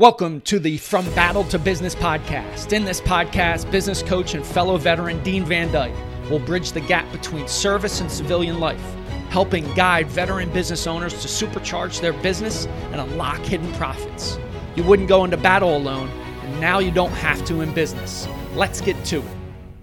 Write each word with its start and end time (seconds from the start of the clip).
Welcome 0.00 0.40
to 0.42 0.58
the 0.58 0.78
From 0.78 1.04
Battle 1.10 1.44
to 1.44 1.58
Business 1.58 1.94
podcast. 1.94 2.72
In 2.72 2.86
this 2.86 3.02
podcast, 3.02 3.70
business 3.70 4.02
coach 4.02 4.32
and 4.32 4.46
fellow 4.46 4.78
veteran 4.78 5.22
Dean 5.22 5.44
Van 5.44 5.70
Dyke 5.70 5.92
will 6.30 6.38
bridge 6.38 6.72
the 6.72 6.80
gap 6.80 7.12
between 7.12 7.46
service 7.46 8.00
and 8.00 8.10
civilian 8.10 8.60
life, 8.60 8.82
helping 9.28 9.70
guide 9.74 10.06
veteran 10.06 10.50
business 10.54 10.86
owners 10.86 11.12
to 11.20 11.28
supercharge 11.28 12.00
their 12.00 12.14
business 12.14 12.64
and 12.92 13.02
unlock 13.02 13.40
hidden 13.40 13.70
profits. 13.74 14.38
You 14.74 14.84
wouldn't 14.84 15.10
go 15.10 15.22
into 15.22 15.36
battle 15.36 15.76
alone, 15.76 16.08
and 16.08 16.60
now 16.62 16.78
you 16.78 16.90
don't 16.90 17.12
have 17.12 17.44
to 17.44 17.60
in 17.60 17.74
business. 17.74 18.26
Let's 18.54 18.80
get 18.80 19.04
to 19.04 19.18
it. 19.18 19.36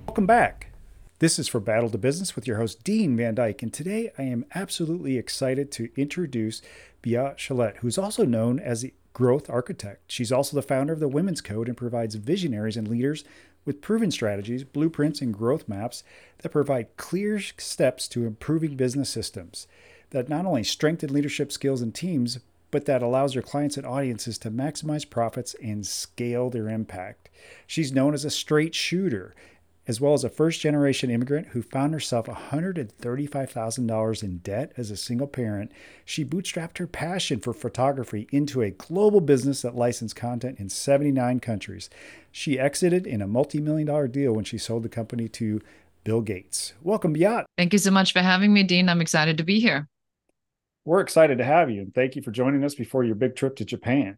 Welcome 0.08 0.26
back. 0.26 0.72
This 1.20 1.38
is 1.38 1.48
For 1.48 1.60
Battle 1.60 1.92
to 1.92 1.98
Business 2.00 2.36
with 2.36 2.48
your 2.48 2.58
host, 2.58 2.84
Dean 2.84 3.16
Van 3.18 3.36
Dyke, 3.36 3.62
and 3.62 3.72
today 3.72 4.12
I 4.18 4.24
am 4.24 4.46
absolutely 4.56 5.16
excited 5.16 5.72
to 5.74 5.90
introduce 5.96 6.64
Beate 7.04 7.38
Chelette, 7.38 7.78
who's 7.78 8.00
also 8.00 8.26
known 8.26 8.60
as 8.60 8.82
the 8.82 8.96
growth 9.18 9.50
architect. 9.50 10.12
She's 10.12 10.32
also 10.32 10.56
the 10.56 10.62
founder 10.62 10.94
of 10.94 11.00
the 11.00 11.08
Women's 11.08 11.42
Code 11.42 11.68
and 11.68 11.76
provides 11.76 12.14
visionaries 12.14 12.78
and 12.78 12.88
leaders 12.88 13.24
with 13.66 13.82
proven 13.82 14.12
strategies, 14.12 14.64
blueprints, 14.64 15.22
and 15.22 15.34
growth 15.34 15.68
maps 15.68 16.04
that 16.44 16.52
provide 16.52 16.96
clear 16.98 17.40
steps 17.40 18.08
to 18.10 18.28
improving 18.28 18.76
business 18.76 19.10
systems 19.10 19.66
that 20.12 20.30
not 20.30 20.46
only 20.46 20.64
strengthen 20.64 21.12
leadership 21.12 21.52
skills 21.52 21.82
and 21.82 21.96
teams, 21.96 22.38
but 22.70 22.86
that 22.86 23.02
allows 23.02 23.34
her 23.34 23.42
clients 23.42 23.76
and 23.76 23.88
audiences 23.88 24.38
to 24.38 24.52
maximize 24.52 25.10
profits 25.10 25.56
and 25.64 25.88
scale 25.88 26.52
their 26.52 26.70
impact. 26.70 27.28
She's 27.66 27.92
known 27.92 28.14
as 28.14 28.24
a 28.24 28.30
straight 28.30 28.76
shooter 28.76 29.34
as 29.88 30.02
well 30.02 30.14
as 30.14 30.24
a 30.24 30.30
first 30.30 30.60
generation 30.60 31.10
immigrant 31.10 31.48
who 31.48 31.62
found 31.62 31.94
herself 31.94 32.28
$135,000 32.28 34.24
in 34.24 34.38
debt 34.40 34.74
as 34.76 34.92
a 34.92 34.98
single 34.98 35.28
parent, 35.28 35.72
she 36.04 36.26
bootstrapped 36.26 36.78
her 36.78 36.88
passion 36.88 37.40
for 37.40 37.54
photography 37.54 38.28
into 38.32 38.62
a 38.62 38.72
global 38.72 39.22
business 39.22 39.62
that 39.62 39.76
licensed 39.76 40.16
content 40.16 40.60
in 40.60 40.70
79 40.70 41.40
countries. 41.40 41.90
She 42.32 42.60
exited 42.60 43.08
in 43.08 43.22
a 43.22 43.28
multi 43.28 43.62
million 43.62 43.88
dollar 43.88 44.08
deal 44.10 44.34
when 44.34 44.46
she 44.46 44.58
sold 44.58 44.84
the 44.84 44.90
company 44.90 45.30
to 45.30 45.62
Bill 46.04 46.22
Gates. 46.22 46.74
Welcome, 46.82 47.14
Beate. 47.14 47.46
Thank 47.58 47.74
you 47.74 47.80
so 47.80 47.92
much 47.92 48.14
for 48.14 48.20
having 48.20 48.54
me, 48.54 48.64
Dean. 48.64 48.90
I'm 48.90 49.02
excited 49.02 49.38
to 49.38 49.44
be 49.44 49.60
here. 49.60 49.88
We're 50.86 51.02
excited 51.02 51.38
to 51.40 51.44
have 51.44 51.70
you, 51.70 51.82
and 51.82 51.94
thank 51.94 52.16
you 52.16 52.22
for 52.22 52.32
joining 52.32 52.64
us 52.64 52.76
before 52.76 53.04
your 53.04 53.16
big 53.16 53.36
trip 53.36 53.58
to 53.58 53.66
Japan. 53.66 54.18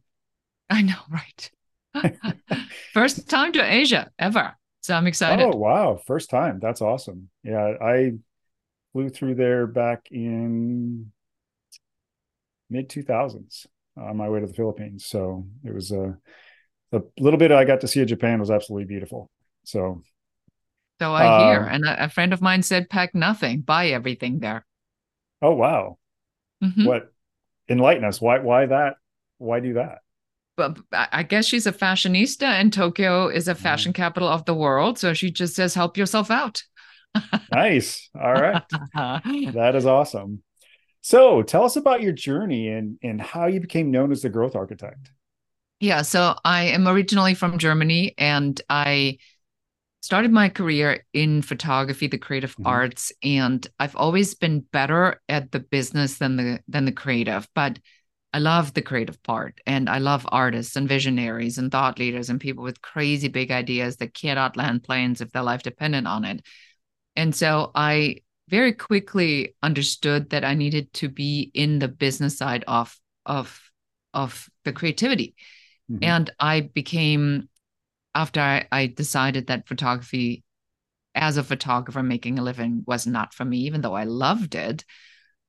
I 0.69 0.83
know, 0.83 0.99
right? 1.09 1.51
First 2.93 3.27
time 3.27 3.53
to 3.53 3.63
Asia 3.63 4.11
ever. 4.19 4.53
So 4.81 4.95
I'm 4.95 5.07
excited. 5.07 5.43
Oh 5.43 5.57
wow, 5.57 5.99
first 6.07 6.29
time. 6.29 6.59
That's 6.61 6.81
awesome. 6.81 7.29
Yeah, 7.43 7.73
I 7.81 8.13
flew 8.93 9.09
through 9.09 9.35
there 9.35 9.67
back 9.67 10.07
in 10.11 11.11
mid 12.69 12.89
2000s 12.89 13.67
on 13.97 14.17
my 14.17 14.29
way 14.29 14.39
to 14.39 14.47
the 14.47 14.53
Philippines. 14.53 15.05
So 15.05 15.45
it 15.63 15.73
was 15.73 15.91
a 15.91 16.17
the 16.91 17.07
little 17.19 17.37
bit 17.37 17.51
I 17.51 17.65
got 17.65 17.81
to 17.81 17.87
see 17.87 18.01
of 18.01 18.07
Japan 18.07 18.39
was 18.39 18.51
absolutely 18.51 18.85
beautiful. 18.85 19.29
So 19.63 20.01
so 20.99 21.13
I 21.13 21.45
hear, 21.45 21.61
um, 21.61 21.69
and 21.69 21.85
a, 21.85 22.05
a, 22.05 22.09
friend 22.09 22.33
of 22.33 22.41
mine 22.41 22.61
said, 22.61 22.89
"Pack 22.89 23.15
nothing, 23.15 23.61
buy 23.61 23.87
everything 23.89 24.39
there." 24.39 24.65
Oh 25.41 25.53
wow! 25.53 25.97
Mm-hmm. 26.63 26.85
What 26.85 27.13
enlighten 27.69 28.03
us? 28.03 28.19
Why? 28.19 28.39
Why 28.39 28.65
that? 28.65 28.97
Why 29.37 29.59
do 29.61 29.75
that? 29.75 29.99
But 30.59 30.77
I 30.91 31.23
guess 31.23 31.45
she's 31.45 31.65
a 31.65 31.71
fashionista, 31.71 32.43
and 32.43 32.71
Tokyo 32.71 33.29
is 33.29 33.47
a 33.47 33.53
mm-hmm. 33.53 33.63
fashion 33.63 33.93
capital 33.93 34.27
of 34.27 34.45
the 34.45 34.53
world. 34.53 34.99
So 34.99 35.13
she 35.13 35.31
just 35.31 35.55
says, 35.55 35.73
"Help 35.73 35.97
yourself 35.97 36.29
out." 36.29 36.63
nice. 37.51 38.09
All 38.13 38.33
right, 38.33 38.61
that 38.93 39.73
is 39.75 39.85
awesome. 39.85 40.43
So, 41.01 41.41
tell 41.41 41.63
us 41.63 41.77
about 41.77 42.01
your 42.01 42.11
journey 42.11 42.67
and 42.67 42.97
and 43.01 43.21
how 43.21 43.47
you 43.47 43.61
became 43.61 43.89
known 43.89 44.11
as 44.11 44.21
the 44.21 44.29
growth 44.29 44.55
architect. 44.55 45.11
Yeah, 45.79 46.01
so 46.01 46.35
I 46.43 46.65
am 46.65 46.87
originally 46.87 47.35
from 47.35 47.57
Germany, 47.57 48.13
and 48.17 48.61
I 48.69 49.19
started 50.01 50.31
my 50.31 50.49
career 50.49 51.05
in 51.13 51.41
photography, 51.41 52.07
the 52.07 52.17
creative 52.17 52.51
mm-hmm. 52.53 52.67
arts, 52.67 53.13
and 53.23 53.65
I've 53.79 53.95
always 53.95 54.35
been 54.35 54.59
better 54.59 55.21
at 55.29 55.51
the 55.51 55.59
business 55.59 56.17
than 56.17 56.35
the 56.35 56.59
than 56.67 56.83
the 56.83 56.91
creative, 56.91 57.47
but 57.55 57.79
I 58.33 58.39
love 58.39 58.73
the 58.73 58.81
creative 58.81 59.21
part 59.23 59.59
and 59.65 59.89
I 59.89 59.97
love 59.97 60.27
artists 60.31 60.75
and 60.75 60.87
visionaries 60.87 61.57
and 61.57 61.71
thought 61.71 61.97
leaders 61.97 62.29
and 62.29 62.39
people 62.39 62.63
with 62.63 62.81
crazy 62.81 63.27
big 63.27 63.51
ideas 63.51 63.97
that 63.97 64.13
cannot 64.13 64.55
land 64.55 64.83
planes 64.83 65.21
if 65.21 65.31
their 65.31 65.41
life 65.41 65.63
depended 65.63 66.05
on 66.05 66.25
it. 66.25 66.45
And 67.15 67.35
so 67.35 67.71
I 67.73 68.17
very 68.47 68.73
quickly 68.73 69.55
understood 69.63 70.29
that 70.29 70.43
I 70.43 70.53
needed 70.53 70.93
to 70.93 71.09
be 71.09 71.51
in 71.53 71.79
the 71.79 71.87
business 71.87 72.37
side 72.37 72.63
of 72.67 72.95
of 73.25 73.59
of 74.13 74.49
the 74.63 74.73
creativity. 74.73 75.35
Mm-hmm. 75.91 76.03
And 76.03 76.31
I 76.39 76.61
became 76.61 77.49
after 78.13 78.39
I, 78.39 78.67
I 78.71 78.87
decided 78.87 79.47
that 79.47 79.67
photography 79.67 80.43
as 81.15 81.37
a 81.37 81.43
photographer 81.43 82.03
making 82.03 82.39
a 82.39 82.43
living 82.43 82.83
was 82.85 83.07
not 83.07 83.33
for 83.33 83.45
me, 83.45 83.59
even 83.59 83.81
though 83.81 83.95
I 83.95 84.03
loved 84.03 84.55
it. 84.55 84.85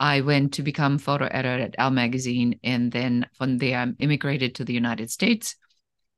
I 0.01 0.23
went 0.23 0.55
to 0.55 0.63
become 0.63 0.97
photo 0.97 1.27
editor 1.27 1.63
at 1.63 1.75
Elle 1.77 1.91
magazine, 1.91 2.59
and 2.65 2.91
then 2.91 3.27
from 3.35 3.59
there, 3.59 3.79
I 3.79 3.87
immigrated 3.99 4.55
to 4.55 4.65
the 4.65 4.73
United 4.73 5.11
States, 5.11 5.57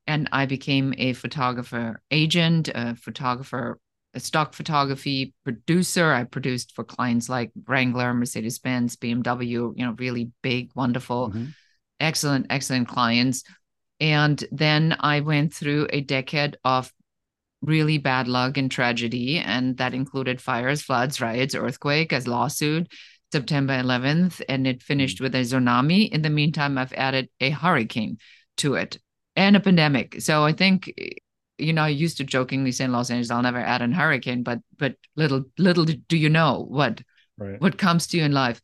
and 0.06 0.28
I 0.30 0.46
became 0.46 0.94
a 0.96 1.14
photographer 1.14 2.00
agent, 2.12 2.68
a 2.72 2.94
photographer, 2.94 3.80
a 4.14 4.20
stock 4.20 4.54
photography 4.54 5.34
producer. 5.42 6.12
I 6.12 6.22
produced 6.22 6.76
for 6.76 6.84
clients 6.84 7.28
like 7.28 7.50
Wrangler, 7.66 8.14
Mercedes 8.14 8.60
Benz, 8.60 8.94
BMW. 8.94 9.50
You 9.76 9.84
know, 9.84 9.96
really 9.98 10.30
big, 10.42 10.70
wonderful, 10.76 11.30
mm-hmm. 11.30 11.46
excellent, 11.98 12.46
excellent 12.50 12.86
clients. 12.86 13.42
And 13.98 14.42
then 14.52 14.96
I 15.00 15.20
went 15.20 15.54
through 15.54 15.88
a 15.90 16.00
decade 16.02 16.56
of 16.64 16.92
really 17.62 17.98
bad 17.98 18.28
luck 18.28 18.58
and 18.58 18.70
tragedy, 18.70 19.38
and 19.38 19.76
that 19.78 19.92
included 19.92 20.40
fires, 20.40 20.82
floods, 20.82 21.20
riots, 21.20 21.56
earthquake, 21.56 22.12
as 22.12 22.28
lawsuit 22.28 22.86
September 23.32 23.74
11th, 23.74 24.42
and 24.48 24.66
it 24.66 24.82
finished 24.82 25.18
mm. 25.18 25.22
with 25.22 25.34
a 25.34 25.38
tsunami. 25.38 26.10
In 26.10 26.22
the 26.22 26.30
meantime, 26.30 26.78
I've 26.78 26.92
added 26.92 27.28
a 27.40 27.50
hurricane 27.50 28.18
to 28.58 28.74
it 28.74 28.98
and 29.36 29.56
a 29.56 29.60
pandemic. 29.60 30.20
So 30.20 30.44
I 30.44 30.52
think, 30.52 30.92
you 31.58 31.72
know, 31.72 31.82
I 31.82 31.88
used 31.88 32.18
to 32.18 32.24
jokingly 32.24 32.72
say 32.72 32.84
in 32.84 32.92
Los 32.92 33.10
Angeles, 33.10 33.30
I'll 33.30 33.42
never 33.42 33.58
add 33.58 33.82
a 33.82 33.88
hurricane, 33.88 34.42
but 34.42 34.60
but 34.78 34.96
little 35.16 35.44
little 35.58 35.84
do 35.84 36.16
you 36.16 36.28
know 36.28 36.66
what 36.68 37.02
right. 37.38 37.60
what 37.60 37.78
comes 37.78 38.06
to 38.08 38.18
you 38.18 38.24
in 38.24 38.32
life. 38.32 38.60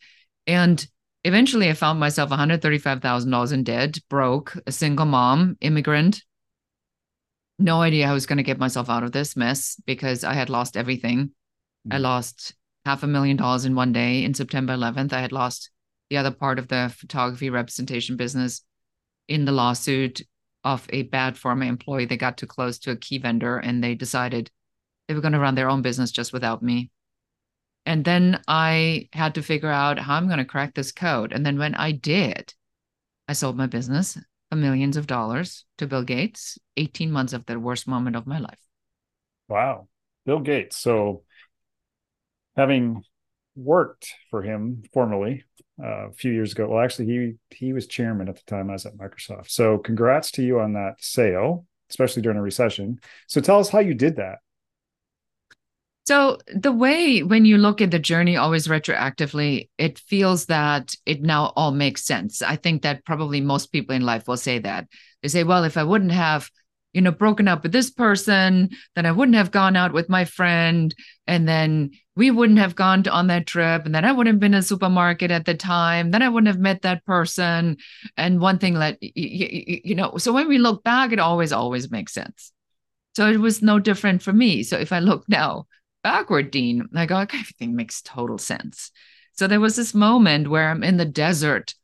And 0.47 0.87
eventually, 1.25 1.71
I 1.71 1.75
found 1.75 2.01
myself 2.01 2.31
one 2.31 2.39
hundred 2.39 2.63
thirty 2.63 2.79
five 2.79 3.01
thousand 3.01 3.31
dollars 3.31 3.53
in 3.53 3.65
debt, 3.65 3.99
broke, 4.09 4.57
a 4.67 4.73
single 4.73 5.07
mom, 5.07 5.57
immigrant. 5.61 6.23
No 7.59 7.83
idea 7.83 8.07
how 8.07 8.13
I 8.13 8.15
was 8.15 8.27
going 8.27 8.37
to 8.37 8.45
get 8.45 8.59
myself 8.59 8.89
out 8.89 9.03
of 9.03 9.13
this 9.13 9.37
mess 9.37 9.81
because 9.85 10.23
I 10.23 10.35
had 10.35 10.49
lost 10.49 10.77
everything. 10.77 11.19
Mm-hmm. 11.19 11.93
I 11.93 11.97
mm. 11.97 12.03
lost 12.03 12.55
half 12.85 13.03
a 13.03 13.07
million 13.07 13.37
dollars 13.37 13.65
in 13.65 13.75
one 13.75 13.93
day. 13.93 14.25
In 14.25 14.35
September 14.35 14.75
11th, 14.75 15.13
I 15.13 15.21
had 15.21 15.33
lost 15.33 15.71
the 16.11 16.17
other 16.17 16.31
part 16.31 16.59
of 16.59 16.69
the 16.69 16.95
photography 16.97 17.51
representation 17.51 18.17
business 18.17 18.63
in 19.29 19.45
the 19.45 19.53
lawsuit 19.53 20.23
of 20.65 20.87
a 20.91 21.03
bad 21.03 21.37
former 21.37 21.65
employee. 21.65 22.07
They 22.07 22.17
got 22.17 22.39
too 22.39 22.47
close 22.47 22.79
to 22.81 22.91
a 22.91 22.97
key 22.97 23.19
vendor 23.19 23.59
and 23.59 23.83
they 23.83 23.95
decided 23.95 24.51
they 25.07 25.15
were 25.15 25.21
going 25.21 25.33
to 25.33 25.39
run 25.39 25.55
their 25.55 25.71
own 25.71 25.83
business 25.83 26.11
just 26.11 26.33
without 26.33 26.63
me. 26.63 26.91
And 27.87 28.05
then 28.05 28.43
I 28.47 29.09
had 29.13 29.35
to 29.37 29.43
figure 29.43 29.71
out 29.71 29.99
how 29.99 30.17
I'm 30.17 30.27
going 30.27 30.39
to 30.39 30.45
crack 30.45 30.75
this 30.75 30.93
code. 30.93 31.33
And 31.33 31.45
then 31.45 31.59
when 31.59 31.75
I 31.75 31.93
did, 31.93 32.53
I 33.27 33.33
sold 33.33 33.57
my 33.57 33.67
business 33.67 34.19
for 34.51 34.57
millions 34.57 34.97
of 34.97 35.07
dollars 35.07 35.65
to 35.79 35.87
Bill 35.87 36.03
Gates, 36.03 36.59
18 36.77 37.11
months 37.11 37.33
of 37.33 37.47
the 37.47 37.59
worst 37.59 37.89
moment 37.89 38.17
of 38.17 38.27
my 38.27 38.39
life. 38.39 38.61
Wow. 39.49 39.89
Bill 40.27 40.41
Gates. 40.41 40.77
So 40.77 41.23
having 42.59 43.05
worked 43.57 44.13
for 44.31 44.43
him 44.43 44.83
formerly 44.93 45.45
uh, 45.83 46.09
a 46.09 46.13
few 46.13 46.33
years 46.33 46.53
ago. 46.53 46.69
Well, 46.69 46.85
actually, 46.85 47.07
he 47.07 47.57
he 47.57 47.73
was 47.73 47.87
chairman 47.87 48.29
at 48.29 48.37
the 48.37 48.43
time 48.47 48.69
I 48.69 48.75
was 48.75 48.85
at 48.85 48.97
Microsoft. 48.97 49.49
So, 49.49 49.79
congrats 49.79 50.33
to 50.33 50.43
you 50.43 50.61
on 50.61 50.75
that 50.75 50.97
sale, 50.99 51.67
especially 51.89 52.23
during 52.23 52.37
a 52.37 52.43
recession. 52.43 52.99
So, 53.29 53.41
tell 53.41 53.61
us 53.61 53.71
how 53.71 53.79
you 53.79 53.95
did 53.95 54.17
that. 54.17 54.39
So, 56.07 56.39
the 56.53 56.73
way 56.73 57.23
when 57.23 57.45
you 57.45 57.59
look 57.59 57.81
at 57.81 57.93
the 57.93 57.99
journey 57.99 58.37
always 58.37 58.67
retroactively, 58.67 59.69
it 59.79 60.01
feels 60.01 60.47
that 60.47 60.95
it 61.07 61.23
now 61.23 61.53
all 61.55 61.71
makes 61.71 62.05
sense. 62.05 62.43
I 62.43 62.57
think 62.57 62.83
that 62.83 63.05
probably 63.05 63.41
most 63.41 63.71
people 63.71 63.95
in 63.95 64.03
life 64.03 64.27
will 64.27 64.37
say 64.37 64.59
that. 64.59 64.89
They 65.23 65.29
say, 65.29 65.45
well, 65.45 65.65
if 65.65 65.77
I 65.77 65.85
wouldn't 65.85 66.13
have 66.13 66.51
you 66.93 67.03
know, 67.03 67.13
broken 67.13 67.49
up 67.49 67.63
with 67.63 67.73
this 67.73 67.91
person, 67.91 68.71
then 68.97 69.07
I 69.07 69.13
wouldn't 69.13 69.37
have 69.37 69.51
gone 69.51 69.77
out 69.77 69.93
with 69.93 70.09
my 70.09 70.25
friend. 70.25 70.95
And 71.27 71.47
then 71.47 71.91
we 72.19 72.33
wouldn't 72.33 72.59
have 72.59 72.75
gone 72.75 73.05
to, 73.05 73.13
on 73.13 73.29
that 73.29 73.47
trip. 73.47 73.87
And 73.87 73.95
then 73.95 74.05
I 74.05 74.11
wouldn't 74.11 74.35
have 74.35 74.41
been 74.41 74.53
in 74.53 74.59
a 74.59 74.63
supermarket 74.63 75.31
at 75.31 75.45
the 75.45 75.55
time. 75.55 76.11
Then 76.11 76.21
I 76.21 76.29
wouldn't 76.29 76.49
have 76.49 76.59
met 76.59 76.83
that 76.83 77.07
person. 77.07 77.77
And 78.17 78.41
one 78.41 78.59
thing 78.59 78.75
that, 78.75 78.99
you, 79.01 79.81
you 79.85 79.95
know, 79.95 80.17
so 80.19 80.33
when 80.33 80.49
we 80.49 80.59
look 80.59 80.83
back, 80.83 81.13
it 81.13 81.21
always, 81.21 81.53
always 81.53 81.93
makes 81.93 82.13
sense. 82.13 82.51
So 83.15 83.31
it 83.31 83.37
was 83.39 83.63
no 83.63 83.79
different 83.79 84.21
for 84.21 84.33
me. 84.33 84.65
So 84.65 84.77
if 84.79 84.93
I 84.93 84.99
look 84.99 85.29
now 85.29 85.69
backward, 86.03 86.51
Dean, 86.51 86.89
I 86.93 87.07
go, 87.07 87.21
okay, 87.21 87.39
everything 87.39 87.77
makes 87.77 88.03
total 88.03 88.37
sense. 88.37 88.91
So 89.35 89.47
there 89.47 89.61
was 89.61 89.77
this 89.77 89.95
moment 89.95 90.51
where 90.51 90.71
I'm 90.71 90.83
in 90.83 90.97
the 90.97 91.05
desert 91.05 91.77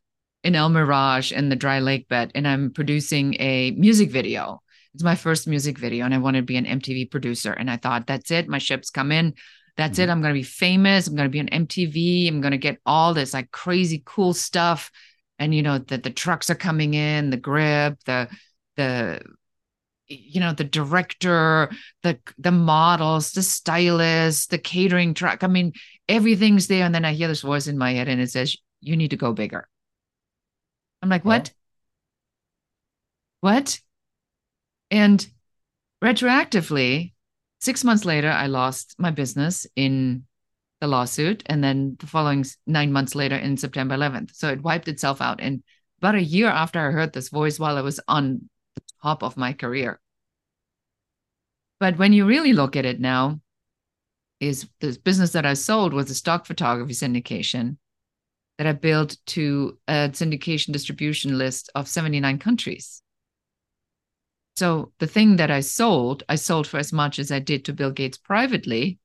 in 0.43 0.57
El 0.57 0.69
Mirage 0.69 1.31
in 1.31 1.49
the 1.49 1.55
dry 1.55 1.79
lake 1.79 2.09
bed, 2.09 2.33
and 2.35 2.49
I'm 2.49 2.73
producing 2.73 3.35
a 3.39 3.71
music 3.71 4.11
video. 4.11 4.63
It's 4.95 5.05
my 5.05 5.15
first 5.15 5.47
music 5.47 5.79
video, 5.79 6.05
and 6.05 6.13
I 6.13 6.19
wanted 6.19 6.41
to 6.41 6.47
be 6.47 6.57
an 6.57 6.67
MTV 6.67 7.13
producer. 7.13 7.53
And 7.53 7.71
I 7.71 7.77
thought, 7.77 8.09
that's 8.09 8.33
it. 8.33 8.49
My 8.49 8.59
ships 8.59 8.91
come 8.91 9.13
in. 9.13 9.35
That's 9.77 9.99
mm-hmm. 9.99 10.09
it. 10.09 10.13
I'm 10.13 10.21
going 10.21 10.35
to 10.35 10.39
be 10.39 10.45
famous. 10.45 11.07
I'm 11.07 11.17
going 11.17 11.29
to 11.29 11.33
be 11.33 11.41
on 11.41 11.49
MTV. 11.49 12.29
I'm 12.29 12.41
going 12.41 12.53
to 12.53 12.59
get 12.59 12.81
all 12.87 13.15
this 13.15 13.35
like 13.35 13.51
crazy 13.51 14.03
cool 14.05 14.35
stuff. 14.35 14.91
And 15.39 15.55
you 15.55 15.63
know 15.63 15.79
that 15.79 16.05
the 16.05 16.11
trucks 16.11 16.49
are 16.49 16.55
coming 16.55 16.95
in, 16.95 17.31
the 17.31 17.37
grip, 17.37 17.99
the 18.07 18.29
the 18.77 19.21
you 20.07 20.41
know 20.41 20.53
the 20.53 20.65
director 20.65 21.71
the 22.03 22.19
the 22.39 22.51
models 22.51 23.33
the 23.33 23.43
stylist 23.43 24.51
the 24.51 24.59
catering 24.59 25.15
truck 25.15 25.43
i 25.43 25.47
mean 25.47 25.73
everything's 26.09 26.67
there 26.67 26.85
and 26.85 26.95
then 26.95 27.05
i 27.07 27.15
hear 27.15 27.29
this 27.29 27.41
voice 27.41 27.67
in 27.67 27.79
my 27.79 27.93
head 27.93 28.09
and 28.09 28.21
it 28.21 28.31
says 28.31 28.57
you 28.81 28.97
need 28.97 29.11
to 29.11 29.17
go 29.17 29.33
bigger 29.33 29.67
i'm 31.01 31.09
like 31.09 31.25
what 31.25 31.53
what 33.41 33.81
and 34.91 35.27
retroactively 36.03 37.14
six 37.65 37.85
months 37.85 38.05
later 38.05 38.31
i 38.31 38.47
lost 38.47 38.95
my 38.99 39.11
business 39.11 39.67
in 39.77 40.25
the 40.81 40.87
lawsuit 40.87 41.43
and 41.47 41.65
then 41.65 41.97
the 41.99 42.07
following 42.07 42.45
nine 42.67 42.93
months 42.93 43.15
later 43.15 43.37
in 43.37 43.57
september 43.57 43.95
11th 43.95 44.35
so 44.35 44.49
it 44.49 44.63
wiped 44.63 44.89
itself 44.89 45.21
out 45.21 45.41
and 45.41 45.63
about 45.99 46.15
a 46.15 46.23
year 46.23 46.49
after 46.49 46.79
i 46.79 46.91
heard 46.91 47.13
this 47.13 47.29
voice 47.29 47.59
while 47.59 47.77
i 47.77 47.81
was 47.81 48.01
on 48.09 48.49
the 48.75 48.83
top 49.03 49.23
of 49.23 49.37
my 49.37 49.53
career. 49.53 50.01
But 51.81 51.99
when 51.99 52.13
you 52.13 52.27
really 52.27 52.53
look 52.53 52.77
at 52.77 52.85
it 52.85 53.01
now, 53.01 53.41
is 54.41 54.67
the 54.81 54.99
business 55.05 55.33
that 55.33 55.47
I 55.47 55.55
sold 55.55 55.95
was 55.95 56.11
a 56.11 56.15
stock 56.15 56.45
photography 56.45 56.93
syndication 56.93 57.77
that 58.59 58.67
I 58.67 58.73
built 58.73 59.17
to 59.27 59.79
a 59.89 60.11
syndication 60.11 60.73
distribution 60.73 61.39
list 61.39 61.71
of 61.75 61.89
79 61.89 62.39
countries. 62.39 63.01
So 64.57 64.93
the 64.99 65.07
thing 65.07 65.37
that 65.37 65.51
I 65.51 65.61
sold, 65.61 66.23
I 66.29 66.37
sold 66.37 66.67
for 66.67 66.79
as 66.79 66.93
much 66.93 67.19
as 67.19 67.33
I 67.33 67.39
did 67.41 67.65
to 67.65 67.73
Bill 67.73 67.91
Gates 67.91 68.19
privately, 68.19 68.99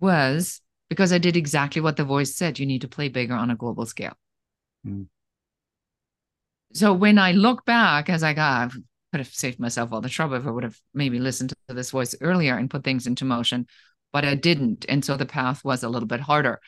was 0.00 0.60
because 0.88 1.12
I 1.12 1.18
did 1.18 1.36
exactly 1.36 1.80
what 1.80 1.96
the 1.96 2.04
voice 2.04 2.34
said 2.34 2.58
you 2.58 2.66
need 2.66 2.82
to 2.82 2.88
play 2.88 3.08
bigger 3.08 3.34
on 3.34 3.50
a 3.50 3.56
global 3.56 3.86
scale. 3.86 4.14
Mm 4.86 5.06
so 6.76 6.92
when 6.92 7.18
I 7.18 7.32
look 7.32 7.64
back, 7.64 8.10
as 8.10 8.22
I 8.22 8.34
got, 8.34 8.68
I 8.68 8.74
could 9.12 9.20
have 9.20 9.28
saved 9.28 9.58
myself 9.58 9.92
all 9.92 10.02
the 10.02 10.08
trouble 10.08 10.36
if 10.36 10.46
I 10.46 10.50
would 10.50 10.64
have 10.64 10.78
maybe 10.92 11.18
listened 11.18 11.54
to 11.68 11.74
this 11.74 11.90
voice 11.90 12.14
earlier 12.20 12.56
and 12.56 12.70
put 12.70 12.84
things 12.84 13.06
into 13.06 13.24
motion, 13.24 13.66
but 14.12 14.24
I 14.24 14.34
didn't. 14.34 14.84
And 14.88 15.04
so 15.04 15.16
the 15.16 15.26
path 15.26 15.64
was 15.64 15.82
a 15.82 15.88
little 15.88 16.06
bit 16.06 16.20
harder. 16.20 16.60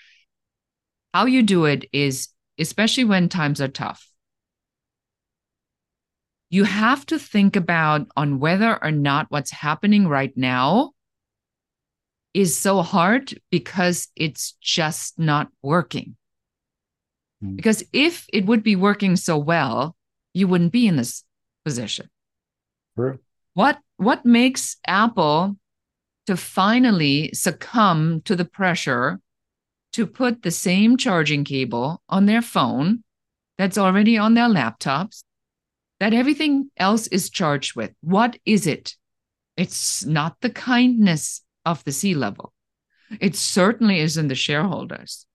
How 1.13 1.27
you 1.27 1.43
do 1.43 1.67
it 1.67 1.87
is, 1.93 2.29
especially 2.59 3.05
when 3.05 3.29
times 3.29 3.61
are 3.61 3.69
tough, 3.69 4.08
you 6.51 6.65
have 6.65 7.05
to 7.07 7.19
think 7.19 7.57
about 7.57 8.07
on 8.17 8.39
whether 8.39 8.83
or 8.83 8.91
not 8.91 9.27
what's 9.31 9.51
happening 9.51 10.09
right 10.09 10.35
now 10.37 10.93
is 12.33 12.59
so 12.59 12.83
hard 12.83 13.39
because 13.51 14.09
it's 14.17 14.53
just 14.61 15.19
not 15.19 15.49
working. 15.63 16.17
Hmm. 17.41 17.57
Because 17.57 17.85
if 17.93 18.27
it 18.33 18.47
would 18.47 18.63
be 18.63 18.77
working 18.77 19.17
so 19.17 19.37
well, 19.37 19.97
you 20.33 20.49
wouldn't 20.49 20.73
be 20.73 20.87
in 20.87 20.97
this 20.97 21.25
position. 21.65 22.09
True. 22.97 23.19
What 23.55 23.79
what 23.97 24.25
makes 24.25 24.77
Apple 24.87 25.57
to 26.27 26.37
finally 26.37 27.31
succumb 27.33 28.23
to 28.23 28.37
the 28.37 28.45
pressure 28.45 29.21
to 29.93 30.07
put 30.07 30.43
the 30.43 30.51
same 30.51 30.97
charging 30.97 31.45
cable 31.45 32.03
on 32.09 32.27
their 32.27 32.43
phone 32.43 33.03
that's 33.57 33.79
already 33.79 34.17
on 34.17 34.35
their 34.35 34.49
laptops 34.49 35.25
that 36.01 36.15
everything 36.15 36.71
else 36.77 37.07
is 37.09 37.31
charged 37.31 37.77
with? 37.77 37.93
What 38.01 38.39
is 38.45 38.67
it? 38.67 38.95
It's 39.57 40.05
not 40.05 40.37
the 40.41 40.51
kindness 40.51 41.43
of 41.65 41.83
the 41.85 41.93
C-level. 41.93 42.53
It 43.21 43.35
certainly 43.35 44.01
isn't 44.01 44.29
the 44.29 44.35
shareholders 44.35 45.27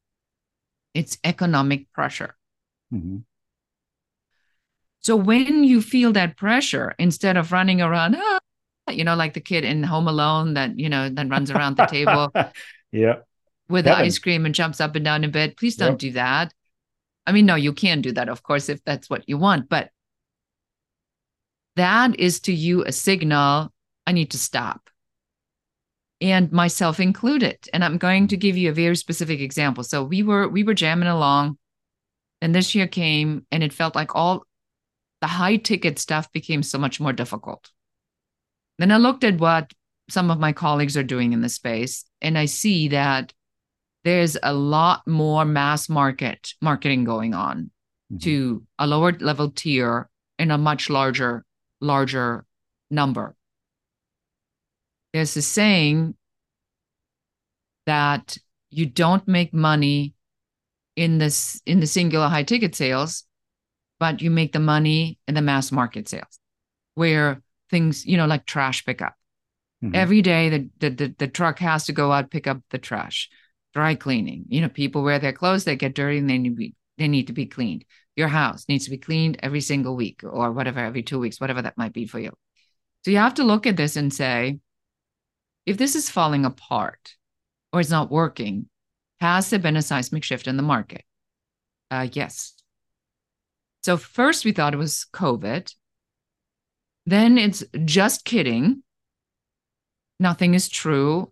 it's 0.93 1.17
economic 1.23 1.91
pressure. 1.93 2.35
Mm-hmm. 2.93 3.17
So 4.99 5.15
when 5.15 5.63
you 5.63 5.81
feel 5.81 6.13
that 6.13 6.37
pressure, 6.37 6.93
instead 6.97 7.35
of 7.35 7.51
running 7.51 7.81
around, 7.81 8.15
ah, 8.17 8.39
you 8.89 9.03
know, 9.03 9.15
like 9.15 9.33
the 9.33 9.41
kid 9.41 9.65
in 9.65 9.83
Home 9.83 10.07
Alone 10.07 10.53
that, 10.53 10.79
you 10.79 10.89
know, 10.89 11.09
that 11.09 11.29
runs 11.29 11.51
around 11.51 11.77
the 11.77 11.85
table 11.85 12.31
yeah. 12.91 13.15
with 13.67 13.85
the 13.85 13.95
ice 13.95 14.17
cream 14.19 14.45
and 14.45 14.55
jumps 14.55 14.79
up 14.79 14.95
and 14.95 15.03
down 15.03 15.23
in 15.23 15.31
bed, 15.31 15.57
please 15.57 15.75
don't 15.75 15.91
yep. 15.91 15.99
do 15.99 16.11
that. 16.11 16.53
I 17.25 17.31
mean, 17.31 17.45
no, 17.45 17.55
you 17.55 17.73
can 17.73 18.01
do 18.01 18.11
that, 18.13 18.29
of 18.29 18.43
course, 18.43 18.69
if 18.69 18.83
that's 18.83 19.09
what 19.09 19.27
you 19.27 19.37
want, 19.37 19.67
but 19.67 19.89
that 21.75 22.19
is 22.19 22.39
to 22.41 22.53
you 22.53 22.83
a 22.83 22.91
signal 22.91 23.71
I 24.05 24.11
need 24.11 24.31
to 24.31 24.37
stop 24.37 24.89
and 26.23 26.51
myself 26.53 27.01
included. 27.01 27.57
And 27.73 27.83
I'm 27.83 27.97
going 27.97 28.29
to 28.29 28.37
give 28.37 28.55
you 28.55 28.69
a 28.69 28.73
very 28.73 28.95
specific 28.95 29.41
example. 29.41 29.83
So 29.83 30.03
we 30.03 30.23
were 30.23 30.47
we 30.47 30.63
were 30.63 30.73
jamming 30.73 31.09
along, 31.09 31.57
and 32.41 32.55
this 32.55 32.73
year 32.73 32.87
came, 32.87 33.45
and 33.51 33.61
it 33.61 33.73
felt 33.73 33.95
like 33.95 34.15
all 34.15 34.45
the 35.21 35.27
high 35.27 35.57
ticket 35.57 35.99
stuff 35.99 36.31
became 36.31 36.63
so 36.63 36.77
much 36.77 36.99
more 36.99 37.13
difficult. 37.13 37.69
Then 38.79 38.91
I 38.91 38.97
looked 38.97 39.23
at 39.23 39.37
what 39.37 39.71
some 40.09 40.31
of 40.31 40.39
my 40.39 40.53
colleagues 40.53 40.97
are 40.97 41.03
doing 41.03 41.33
in 41.33 41.41
the 41.41 41.49
space, 41.49 42.05
and 42.21 42.37
I 42.37 42.45
see 42.45 42.87
that 42.89 43.33
there's 44.05 44.37
a 44.41 44.53
lot 44.53 45.05
more 45.07 45.43
mass 45.43 45.89
market 45.89 46.53
marketing 46.61 47.03
going 47.03 47.33
on 47.33 47.71
mm-hmm. 48.11 48.17
to 48.19 48.63
a 48.79 48.87
lower 48.87 49.11
level 49.11 49.51
tier 49.51 50.09
in 50.39 50.51
a 50.51 50.57
much 50.57 50.89
larger 50.89 51.45
larger 51.83 52.45
number. 52.89 53.35
There's 55.13 55.35
a 55.37 55.41
saying 55.41 56.15
that 57.85 58.37
you 58.71 58.85
don't 58.85 59.27
make 59.27 59.53
money 59.53 60.15
in 60.95 61.17
this 61.17 61.61
in 61.65 61.79
the 61.79 61.87
singular 61.87 62.27
high 62.27 62.43
ticket 62.43 62.75
sales 62.75 63.23
but 63.99 64.21
you 64.21 64.29
make 64.29 64.53
the 64.53 64.59
money 64.59 65.17
in 65.27 65.33
the 65.33 65.41
mass 65.41 65.71
market 65.71 66.07
sales 66.07 66.39
where 66.95 67.41
things 67.69 68.05
you 68.05 68.15
know 68.15 68.27
like 68.27 68.45
trash 68.45 68.85
pickup 68.85 69.15
mm-hmm. 69.83 69.95
Every 69.95 70.21
day 70.21 70.49
the, 70.49 70.69
the, 70.79 70.89
the 70.89 71.15
the 71.17 71.27
truck 71.27 71.59
has 71.59 71.85
to 71.85 71.93
go 71.93 72.11
out 72.11 72.31
pick 72.31 72.47
up 72.47 72.61
the 72.69 72.77
trash. 72.77 73.29
Dry 73.73 73.95
cleaning. 73.95 74.45
You 74.49 74.61
know 74.61 74.69
people 74.69 75.03
wear 75.03 75.17
their 75.17 75.33
clothes 75.33 75.63
they 75.63 75.75
get 75.75 75.95
dirty 75.95 76.19
and 76.19 76.29
they 76.29 76.37
need 76.37 76.49
to 76.49 76.55
be 76.55 76.75
they 76.97 77.07
need 77.07 77.27
to 77.27 77.33
be 77.33 77.45
cleaned 77.45 77.85
your 78.15 78.27
house 78.27 78.65
needs 78.69 78.85
to 78.85 78.91
be 78.91 78.97
cleaned 78.97 79.37
every 79.41 79.61
single 79.61 79.95
week 79.95 80.21
or 80.23 80.51
whatever 80.51 80.79
every 80.79 81.03
two 81.03 81.19
weeks 81.19 81.39
whatever 81.39 81.61
that 81.61 81.77
might 81.77 81.93
be 81.93 82.05
for 82.05 82.19
you 82.19 82.31
so 83.03 83.11
you 83.11 83.17
have 83.17 83.33
to 83.35 83.43
look 83.43 83.67
at 83.67 83.75
this 83.75 83.95
and 83.95 84.13
say 84.13 84.59
if 85.65 85.77
this 85.77 85.95
is 85.95 86.09
falling 86.09 86.45
apart 86.45 87.15
or 87.71 87.79
it's 87.79 87.89
not 87.89 88.11
working, 88.11 88.67
has 89.19 89.49
there 89.49 89.59
been 89.59 89.77
a 89.77 89.81
seismic 89.81 90.23
shift 90.23 90.47
in 90.47 90.57
the 90.57 90.63
market? 90.63 91.03
Uh, 91.89 92.07
yes. 92.11 92.53
So 93.83 93.97
first 93.97 94.45
we 94.45 94.51
thought 94.51 94.73
it 94.73 94.77
was 94.77 95.05
COVID. 95.13 95.73
Then 97.05 97.37
it's 97.37 97.63
just 97.83 98.25
kidding. 98.25 98.83
Nothing 100.19 100.53
is 100.53 100.69
true. 100.69 101.31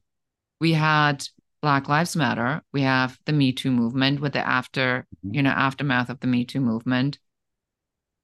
We 0.59 0.73
had 0.73 1.25
Black 1.61 1.87
Lives 1.87 2.15
Matter. 2.15 2.61
We 2.73 2.81
have 2.81 3.19
the 3.25 3.33
Me 3.33 3.53
Too 3.53 3.71
movement 3.71 4.19
with 4.19 4.33
the 4.33 4.45
after, 4.45 5.07
mm-hmm. 5.25 5.35
you 5.35 5.43
know, 5.43 5.51
aftermath 5.51 6.09
of 6.09 6.19
the 6.19 6.27
Me 6.27 6.45
Too 6.45 6.61
movement. 6.61 7.19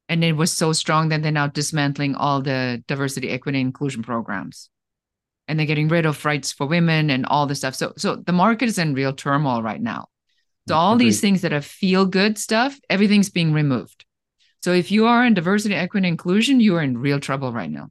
And 0.09 0.23
it 0.23 0.33
was 0.33 0.51
so 0.51 0.73
strong 0.73 1.09
that 1.09 1.21
they're 1.21 1.31
now 1.31 1.47
dismantling 1.47 2.15
all 2.15 2.41
the 2.41 2.83
diversity, 2.87 3.29
equity, 3.29 3.59
inclusion 3.59 4.03
programs 4.03 4.69
and 5.47 5.57
they're 5.57 5.65
getting 5.65 5.87
rid 5.87 6.05
of 6.05 6.25
rights 6.25 6.51
for 6.51 6.67
women 6.67 7.09
and 7.09 7.25
all 7.25 7.47
this 7.47 7.59
stuff. 7.59 7.75
So 7.75 7.93
so 7.97 8.15
the 8.15 8.33
market 8.33 8.65
is 8.65 8.77
in 8.77 8.93
real 8.93 9.13
turmoil 9.13 9.61
right 9.61 9.81
now. 9.81 10.07
So 10.67 10.75
all 10.75 10.93
Agreed. 10.93 11.05
these 11.05 11.21
things 11.21 11.41
that 11.41 11.53
are 11.53 11.61
feel 11.61 12.05
good 12.05 12.37
stuff, 12.37 12.77
everything's 12.89 13.29
being 13.29 13.53
removed. 13.53 14.05
So 14.61 14.73
if 14.73 14.91
you 14.91 15.05
are 15.05 15.25
in 15.25 15.33
diversity, 15.33 15.75
equity, 15.75 16.07
inclusion, 16.07 16.59
you 16.59 16.75
are 16.75 16.81
in 16.81 16.97
real 16.97 17.19
trouble 17.19 17.53
right 17.53 17.71
now. 17.71 17.89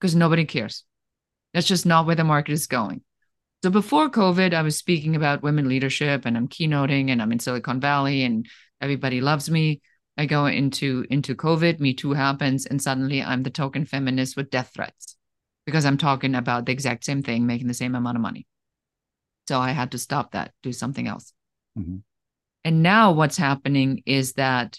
Because 0.00 0.14
nobody 0.14 0.46
cares. 0.46 0.84
That's 1.52 1.66
just 1.66 1.84
not 1.84 2.06
where 2.06 2.16
the 2.16 2.24
market 2.24 2.52
is 2.52 2.66
going. 2.66 3.02
So 3.64 3.70
before 3.70 4.10
COVID, 4.10 4.52
I 4.52 4.60
was 4.60 4.76
speaking 4.76 5.16
about 5.16 5.42
women 5.42 5.70
leadership 5.70 6.26
and 6.26 6.36
I'm 6.36 6.48
keynoting 6.48 7.08
and 7.08 7.22
I'm 7.22 7.32
in 7.32 7.38
Silicon 7.38 7.80
Valley 7.80 8.22
and 8.22 8.46
everybody 8.78 9.22
loves 9.22 9.48
me. 9.48 9.80
I 10.18 10.26
go 10.26 10.44
into 10.44 11.06
into 11.08 11.34
COVID, 11.34 11.80
Me 11.80 11.94
Too 11.94 12.12
happens, 12.12 12.66
and 12.66 12.82
suddenly 12.82 13.22
I'm 13.22 13.42
the 13.42 13.48
token 13.48 13.86
feminist 13.86 14.36
with 14.36 14.50
death 14.50 14.72
threats 14.74 15.16
because 15.64 15.86
I'm 15.86 15.96
talking 15.96 16.34
about 16.34 16.66
the 16.66 16.72
exact 16.72 17.06
same 17.06 17.22
thing, 17.22 17.46
making 17.46 17.68
the 17.68 17.72
same 17.72 17.94
amount 17.94 18.18
of 18.18 18.20
money. 18.20 18.46
So 19.48 19.58
I 19.58 19.70
had 19.70 19.92
to 19.92 19.98
stop 19.98 20.32
that, 20.32 20.52
do 20.62 20.70
something 20.70 21.08
else. 21.08 21.32
Mm-hmm. 21.78 22.00
And 22.64 22.82
now 22.82 23.12
what's 23.12 23.38
happening 23.38 24.02
is 24.04 24.34
that 24.34 24.78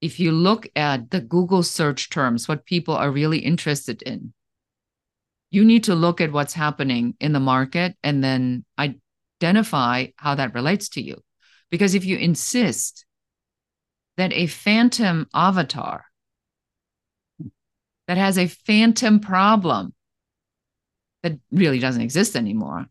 if 0.00 0.18
you 0.18 0.32
look 0.32 0.66
at 0.74 1.12
the 1.12 1.20
Google 1.20 1.62
search 1.62 2.10
terms, 2.10 2.48
what 2.48 2.66
people 2.66 2.96
are 2.96 3.12
really 3.12 3.38
interested 3.38 4.02
in, 4.02 4.34
you 5.54 5.64
need 5.64 5.84
to 5.84 5.94
look 5.94 6.20
at 6.20 6.32
what's 6.32 6.52
happening 6.52 7.14
in 7.20 7.32
the 7.32 7.38
market 7.38 7.96
and 8.02 8.24
then 8.24 8.64
identify 8.76 10.06
how 10.16 10.34
that 10.34 10.52
relates 10.52 10.88
to 10.90 11.00
you. 11.00 11.22
Because 11.70 11.94
if 11.94 12.04
you 12.04 12.16
insist 12.16 13.06
that 14.16 14.32
a 14.32 14.48
phantom 14.48 15.28
avatar 15.32 16.06
that 18.08 18.16
has 18.16 18.36
a 18.36 18.48
phantom 18.48 19.20
problem 19.20 19.94
that 21.22 21.38
really 21.52 21.78
doesn't 21.78 22.02
exist 22.02 22.34
anymore, 22.34 22.86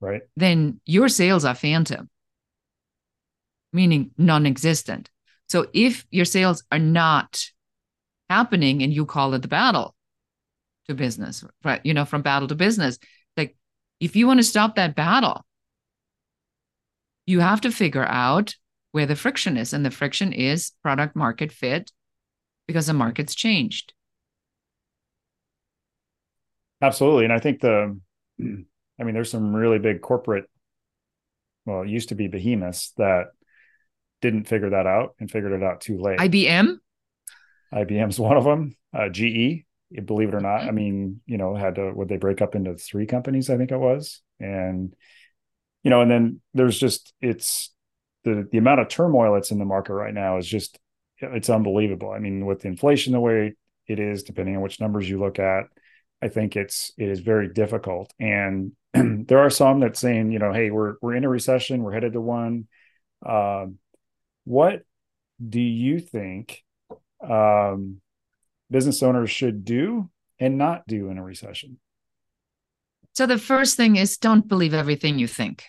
right? 0.00 0.20
Then 0.36 0.80
your 0.84 1.08
sales 1.08 1.46
are 1.46 1.54
phantom, 1.54 2.10
meaning 3.72 4.10
non 4.18 4.44
existent. 4.44 5.10
So 5.48 5.68
if 5.72 6.04
your 6.10 6.26
sales 6.26 6.62
are 6.70 6.78
not 6.78 7.42
happening 8.28 8.82
and 8.82 8.92
you 8.92 9.06
call 9.06 9.32
it 9.32 9.40
the 9.40 9.48
battle 9.48 9.95
to 10.88 10.94
business, 10.94 11.44
right? 11.64 11.80
You 11.84 11.94
know, 11.94 12.04
from 12.04 12.22
battle 12.22 12.48
to 12.48 12.54
business, 12.54 12.98
like 13.36 13.56
if 14.00 14.16
you 14.16 14.26
want 14.26 14.40
to 14.40 14.44
stop 14.44 14.76
that 14.76 14.94
battle, 14.94 15.44
you 17.26 17.40
have 17.40 17.60
to 17.62 17.72
figure 17.72 18.04
out 18.04 18.54
where 18.92 19.06
the 19.06 19.16
friction 19.16 19.56
is. 19.56 19.72
And 19.72 19.84
the 19.84 19.90
friction 19.90 20.32
is 20.32 20.72
product 20.82 21.16
market 21.16 21.52
fit 21.52 21.90
because 22.66 22.86
the 22.86 22.92
market's 22.94 23.34
changed. 23.34 23.92
Absolutely. 26.80 27.24
And 27.24 27.32
I 27.32 27.38
think 27.38 27.60
the, 27.60 27.98
I 28.40 29.02
mean, 29.02 29.14
there's 29.14 29.30
some 29.30 29.54
really 29.54 29.78
big 29.78 30.00
corporate, 30.00 30.44
well, 31.64 31.82
it 31.82 31.88
used 31.88 32.10
to 32.10 32.14
be 32.14 32.28
behemoths 32.28 32.92
that 32.96 33.26
didn't 34.22 34.44
figure 34.44 34.70
that 34.70 34.86
out 34.86 35.14
and 35.18 35.30
figured 35.30 35.52
it 35.52 35.62
out 35.62 35.80
too 35.80 35.98
late. 35.98 36.18
IBM? 36.18 36.76
IBM's 37.72 38.20
one 38.20 38.36
of 38.36 38.44
them. 38.44 38.76
Uh, 38.94 39.08
GE, 39.08 39.64
believe 40.04 40.28
it 40.28 40.34
or 40.34 40.40
not. 40.40 40.62
I 40.62 40.70
mean, 40.70 41.20
you 41.26 41.38
know, 41.38 41.54
had 41.54 41.76
to, 41.76 41.92
would 41.92 42.08
they 42.08 42.16
break 42.16 42.42
up 42.42 42.54
into 42.54 42.74
three 42.74 43.06
companies? 43.06 43.50
I 43.50 43.56
think 43.56 43.70
it 43.70 43.78
was. 43.78 44.20
And, 44.40 44.94
you 45.82 45.90
know, 45.90 46.00
and 46.00 46.10
then 46.10 46.40
there's 46.54 46.78
just, 46.78 47.12
it's 47.20 47.72
the, 48.24 48.48
the 48.50 48.58
amount 48.58 48.80
of 48.80 48.88
turmoil 48.88 49.34
that's 49.34 49.50
in 49.50 49.58
the 49.58 49.64
market 49.64 49.94
right 49.94 50.14
now 50.14 50.38
is 50.38 50.46
just, 50.46 50.78
it's 51.20 51.50
unbelievable. 51.50 52.10
I 52.10 52.18
mean, 52.18 52.44
with 52.44 52.64
inflation 52.64 53.12
the 53.12 53.20
way 53.20 53.54
it 53.86 53.98
is, 53.98 54.24
depending 54.24 54.56
on 54.56 54.62
which 54.62 54.80
numbers 54.80 55.08
you 55.08 55.18
look 55.18 55.38
at, 55.38 55.66
I 56.22 56.28
think 56.28 56.56
it's 56.56 56.92
it 56.96 57.08
is 57.08 57.20
very 57.20 57.52
difficult. 57.52 58.12
And 58.18 58.72
there 58.92 59.38
are 59.38 59.50
some 59.50 59.80
that 59.80 59.96
saying, 59.96 60.32
you 60.32 60.38
know, 60.38 60.52
hey, 60.52 60.70
we're 60.70 60.94
we're 61.00 61.14
in 61.14 61.24
a 61.24 61.28
recession, 61.28 61.82
we're 61.82 61.92
headed 61.92 62.14
to 62.14 62.20
one. 62.20 62.66
Um, 63.24 63.78
what 64.44 64.82
do 65.46 65.60
you 65.60 66.00
think 66.00 66.62
um, 67.20 68.00
business 68.70 69.02
owners 69.02 69.30
should 69.30 69.64
do 69.64 70.10
and 70.38 70.58
not 70.58 70.86
do 70.86 71.10
in 71.10 71.18
a 71.18 71.22
recession? 71.22 71.78
So 73.14 73.26
the 73.26 73.38
first 73.38 73.76
thing 73.76 73.96
is 73.96 74.18
don't 74.18 74.46
believe 74.46 74.74
everything 74.74 75.18
you 75.18 75.26
think. 75.26 75.64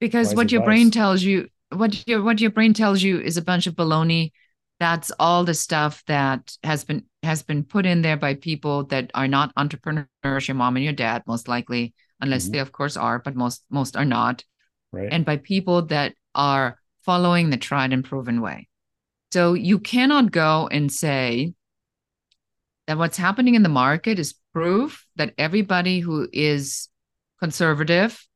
Because 0.00 0.28
Wise 0.28 0.36
what 0.36 0.42
advice. 0.42 0.52
your 0.52 0.64
brain 0.64 0.90
tells 0.90 1.22
you, 1.22 1.48
what 1.70 2.06
your 2.06 2.22
what 2.22 2.40
your 2.40 2.50
brain 2.50 2.72
tells 2.72 3.02
you 3.02 3.20
is 3.20 3.36
a 3.36 3.42
bunch 3.42 3.66
of 3.66 3.74
baloney 3.74 4.32
that's 4.80 5.10
all 5.18 5.44
the 5.44 5.54
stuff 5.54 6.02
that 6.06 6.56
has 6.62 6.84
been 6.84 7.04
has 7.22 7.42
been 7.42 7.64
put 7.64 7.84
in 7.84 8.02
there 8.02 8.16
by 8.16 8.34
people 8.34 8.84
that 8.84 9.10
are 9.14 9.28
not 9.28 9.52
entrepreneurs 9.56 10.48
your 10.48 10.54
mom 10.54 10.76
and 10.76 10.84
your 10.84 10.92
dad 10.92 11.22
most 11.26 11.48
likely 11.48 11.94
unless 12.20 12.44
mm-hmm. 12.44 12.52
they 12.52 12.58
of 12.58 12.72
course 12.72 12.96
are 12.96 13.18
but 13.18 13.34
most 13.34 13.64
most 13.70 13.96
are 13.96 14.04
not 14.04 14.44
right 14.92 15.08
and 15.10 15.24
by 15.24 15.36
people 15.36 15.82
that 15.82 16.14
are 16.34 16.78
following 17.04 17.50
the 17.50 17.56
tried 17.56 17.92
and 17.92 18.04
proven 18.04 18.40
way 18.40 18.68
so 19.32 19.54
you 19.54 19.78
cannot 19.78 20.32
go 20.32 20.68
and 20.70 20.90
say 20.90 21.54
that 22.86 22.98
what's 22.98 23.16
happening 23.16 23.54
in 23.54 23.62
the 23.62 23.68
market 23.68 24.18
is 24.18 24.34
proof 24.52 25.06
that 25.16 25.34
everybody 25.38 26.00
who 26.00 26.28
is 26.32 26.88
conservative 27.38 28.26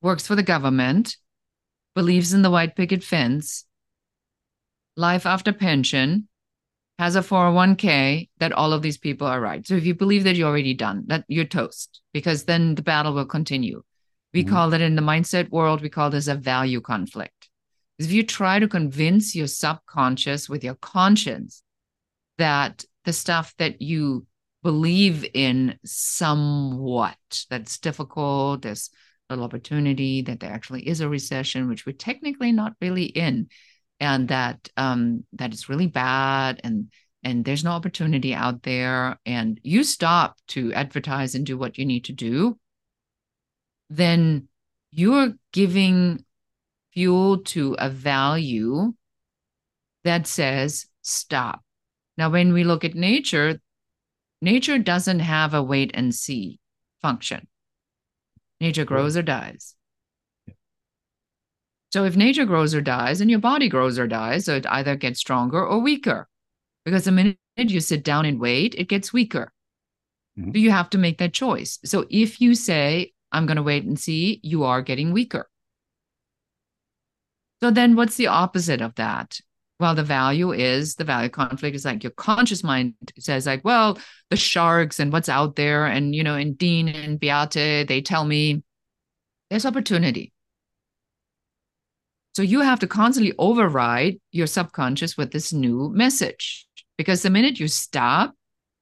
works 0.00 0.26
for 0.26 0.34
the 0.34 0.42
government 0.42 1.16
believes 1.94 2.32
in 2.32 2.42
the 2.42 2.50
white 2.50 2.76
picket 2.76 3.02
fence 3.02 3.64
life 4.96 5.26
after 5.26 5.52
pension, 5.52 6.28
has 6.98 7.16
a 7.16 7.20
401k, 7.20 8.28
that 8.38 8.52
all 8.52 8.72
of 8.72 8.82
these 8.82 8.98
people 8.98 9.26
are 9.26 9.40
right. 9.40 9.66
So 9.66 9.74
if 9.74 9.84
you 9.84 9.94
believe 9.94 10.24
that 10.24 10.36
you're 10.36 10.48
already 10.48 10.74
done, 10.74 11.04
that 11.06 11.24
you're 11.28 11.44
toast, 11.44 12.00
because 12.12 12.44
then 12.44 12.74
the 12.74 12.82
battle 12.82 13.14
will 13.14 13.26
continue. 13.26 13.82
We 14.32 14.44
mm-hmm. 14.44 14.54
call 14.54 14.74
it 14.74 14.80
in 14.80 14.94
the 14.94 15.02
mindset 15.02 15.50
world, 15.50 15.82
we 15.82 15.88
call 15.88 16.10
this 16.10 16.28
a 16.28 16.34
value 16.34 16.80
conflict. 16.80 17.41
If 18.04 18.12
you 18.12 18.24
try 18.24 18.58
to 18.58 18.68
convince 18.68 19.34
your 19.34 19.46
subconscious 19.46 20.48
with 20.48 20.64
your 20.64 20.74
conscience 20.76 21.62
that 22.38 22.84
the 23.04 23.12
stuff 23.12 23.54
that 23.58 23.82
you 23.82 24.26
believe 24.62 25.26
in 25.34 25.78
somewhat, 25.84 27.16
that's 27.50 27.78
difficult, 27.78 28.62
there's 28.62 28.90
little 29.28 29.44
opportunity, 29.44 30.22
that 30.22 30.40
there 30.40 30.52
actually 30.52 30.86
is 30.86 31.00
a 31.00 31.08
recession, 31.08 31.68
which 31.68 31.86
we're 31.86 31.92
technically 31.92 32.52
not 32.52 32.74
really 32.80 33.04
in 33.04 33.48
and 34.02 34.28
that 34.28 34.68
um, 34.76 35.24
that 35.34 35.52
it's 35.52 35.68
really 35.68 35.86
bad 35.86 36.60
and 36.64 36.90
and 37.22 37.44
there's 37.44 37.62
no 37.62 37.70
opportunity 37.70 38.34
out 38.34 38.64
there 38.64 39.16
and 39.24 39.60
you 39.62 39.84
stop 39.84 40.36
to 40.48 40.72
advertise 40.72 41.36
and 41.36 41.46
do 41.46 41.56
what 41.56 41.78
you 41.78 41.84
need 41.84 42.04
to 42.04 42.12
do 42.12 42.58
then 43.90 44.48
you're 44.90 45.32
giving 45.52 46.24
fuel 46.92 47.38
to 47.38 47.74
a 47.78 47.88
value 47.88 48.92
that 50.04 50.26
says 50.26 50.86
stop 51.02 51.62
now 52.16 52.30
when 52.30 52.52
we 52.52 52.64
look 52.64 52.84
at 52.84 52.94
nature 52.94 53.60
nature 54.40 54.78
doesn't 54.78 55.20
have 55.20 55.54
a 55.54 55.62
wait 55.62 55.90
and 55.94 56.14
see 56.14 56.58
function 57.00 57.46
nature 58.60 58.84
grows 58.84 59.16
or 59.16 59.22
dies 59.22 59.74
so 61.92 62.04
if 62.04 62.16
nature 62.16 62.46
grows 62.46 62.74
or 62.74 62.80
dies 62.80 63.20
and 63.20 63.30
your 63.30 63.38
body 63.38 63.68
grows 63.68 63.98
or 63.98 64.06
dies, 64.06 64.46
so 64.46 64.56
it 64.56 64.66
either 64.66 64.96
gets 64.96 65.20
stronger 65.20 65.64
or 65.64 65.78
weaker. 65.78 66.26
Because 66.86 67.04
the 67.04 67.12
minute 67.12 67.36
you 67.56 67.80
sit 67.80 68.02
down 68.02 68.24
and 68.24 68.40
wait, 68.40 68.74
it 68.76 68.88
gets 68.88 69.12
weaker. 69.12 69.52
Mm-hmm. 70.38 70.52
So 70.52 70.58
you 70.58 70.70
have 70.70 70.88
to 70.90 70.98
make 70.98 71.18
that 71.18 71.34
choice. 71.34 71.78
So 71.84 72.06
if 72.08 72.40
you 72.40 72.54
say, 72.54 73.12
I'm 73.30 73.44
going 73.44 73.58
to 73.58 73.62
wait 73.62 73.84
and 73.84 74.00
see, 74.00 74.40
you 74.42 74.64
are 74.64 74.80
getting 74.80 75.12
weaker. 75.12 75.48
So 77.62 77.70
then 77.70 77.94
what's 77.94 78.16
the 78.16 78.26
opposite 78.26 78.80
of 78.80 78.94
that? 78.96 79.40
Well, 79.78 79.94
the 79.94 80.02
value 80.02 80.52
is 80.52 80.96
the 80.96 81.04
value 81.04 81.28
conflict 81.28 81.76
is 81.76 81.84
like 81.84 82.02
your 82.02 82.12
conscious 82.12 82.64
mind 82.64 82.94
says, 83.18 83.46
like, 83.46 83.64
well, 83.64 83.98
the 84.30 84.36
sharks 84.36 84.98
and 84.98 85.12
what's 85.12 85.28
out 85.28 85.56
there. 85.56 85.86
And, 85.86 86.14
you 86.14 86.24
know, 86.24 86.34
and 86.34 86.56
Dean 86.58 86.88
and 86.88 87.18
Beate, 87.18 87.86
they 87.86 88.00
tell 88.00 88.24
me 88.24 88.62
there's 89.50 89.66
opportunity. 89.66 90.32
So 92.34 92.42
you 92.42 92.60
have 92.60 92.80
to 92.80 92.86
constantly 92.86 93.34
override 93.38 94.18
your 94.30 94.46
subconscious 94.46 95.16
with 95.16 95.32
this 95.32 95.52
new 95.52 95.90
message 95.90 96.66
because 96.96 97.22
the 97.22 97.30
minute 97.30 97.60
you 97.60 97.68
stop, 97.68 98.34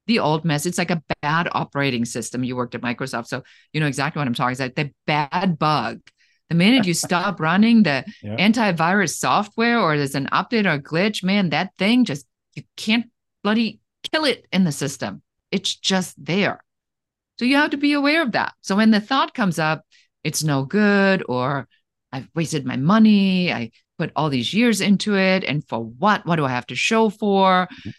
the 0.07 0.21
old 0.21 0.45
message, 0.45 0.71
it's 0.71 0.79
like 0.79 0.91
a 0.91 1.03
bad 1.21 1.49
operating 1.53 2.05
system. 2.05 2.45
You 2.45 2.57
worked 2.57 2.75
at 2.75 2.81
Microsoft, 2.81 3.27
so 3.27 3.43
you 3.73 3.81
know 3.81 3.87
exactly 3.87 4.21
what 4.21 4.29
I'm 4.29 4.35
talking 4.35 4.57
about. 4.57 4.77
The 4.77 4.93
bad 5.07 5.59
bug. 5.59 6.01
The 6.50 6.57
minute 6.57 6.87
you 6.87 6.95
stop 6.95 7.40
running 7.40 7.85
the 7.85 8.04
yeah. 8.23 8.37
antivirus 8.37 9.16
software 9.16 9.80
or 9.80 9.97
there's 9.97 10.16
an 10.16 10.28
update 10.33 10.66
or 10.66 10.78
glitch, 10.80 11.25
man, 11.25 11.50
that 11.50 11.75
thing 11.78 12.04
just, 12.04 12.26
you 12.54 12.64
can't 12.76 13.07
bloody 13.42 13.80
kill 14.12 14.25
it 14.25 14.47
in 14.52 14.64
the 14.64 14.73
system. 14.73 15.23
It's 15.50 15.75
just 15.75 16.23
there. 16.23 16.62
So 17.38 17.45
you 17.45 17.57
have 17.57 17.71
to 17.71 17.76
be 17.76 17.92
aware 17.92 18.21
of 18.21 18.33
that. 18.33 18.52
So 18.61 18.76
when 18.76 18.90
the 18.90 19.00
thought 19.00 19.33
comes 19.33 19.59
up, 19.59 19.85
it's 20.25 20.45
no 20.45 20.64
good 20.64 21.23
or 21.28 21.69
I've 22.12 22.28
wasted 22.35 22.66
my 22.66 22.76
money. 22.76 23.52
I 23.52 23.71
put 23.99 24.12
all 24.16 24.28
these 24.28 24.52
years 24.52 24.80
into 24.80 25.16
it. 25.16 25.45
And 25.45 25.66
for 25.69 25.78
what? 25.85 26.26
What 26.26 26.37
do 26.37 26.45
I 26.45 26.50
have 26.50 26.66
to 26.66 26.75
show 26.75 27.11
for? 27.11 27.69
Mm-hmm. 27.71 27.90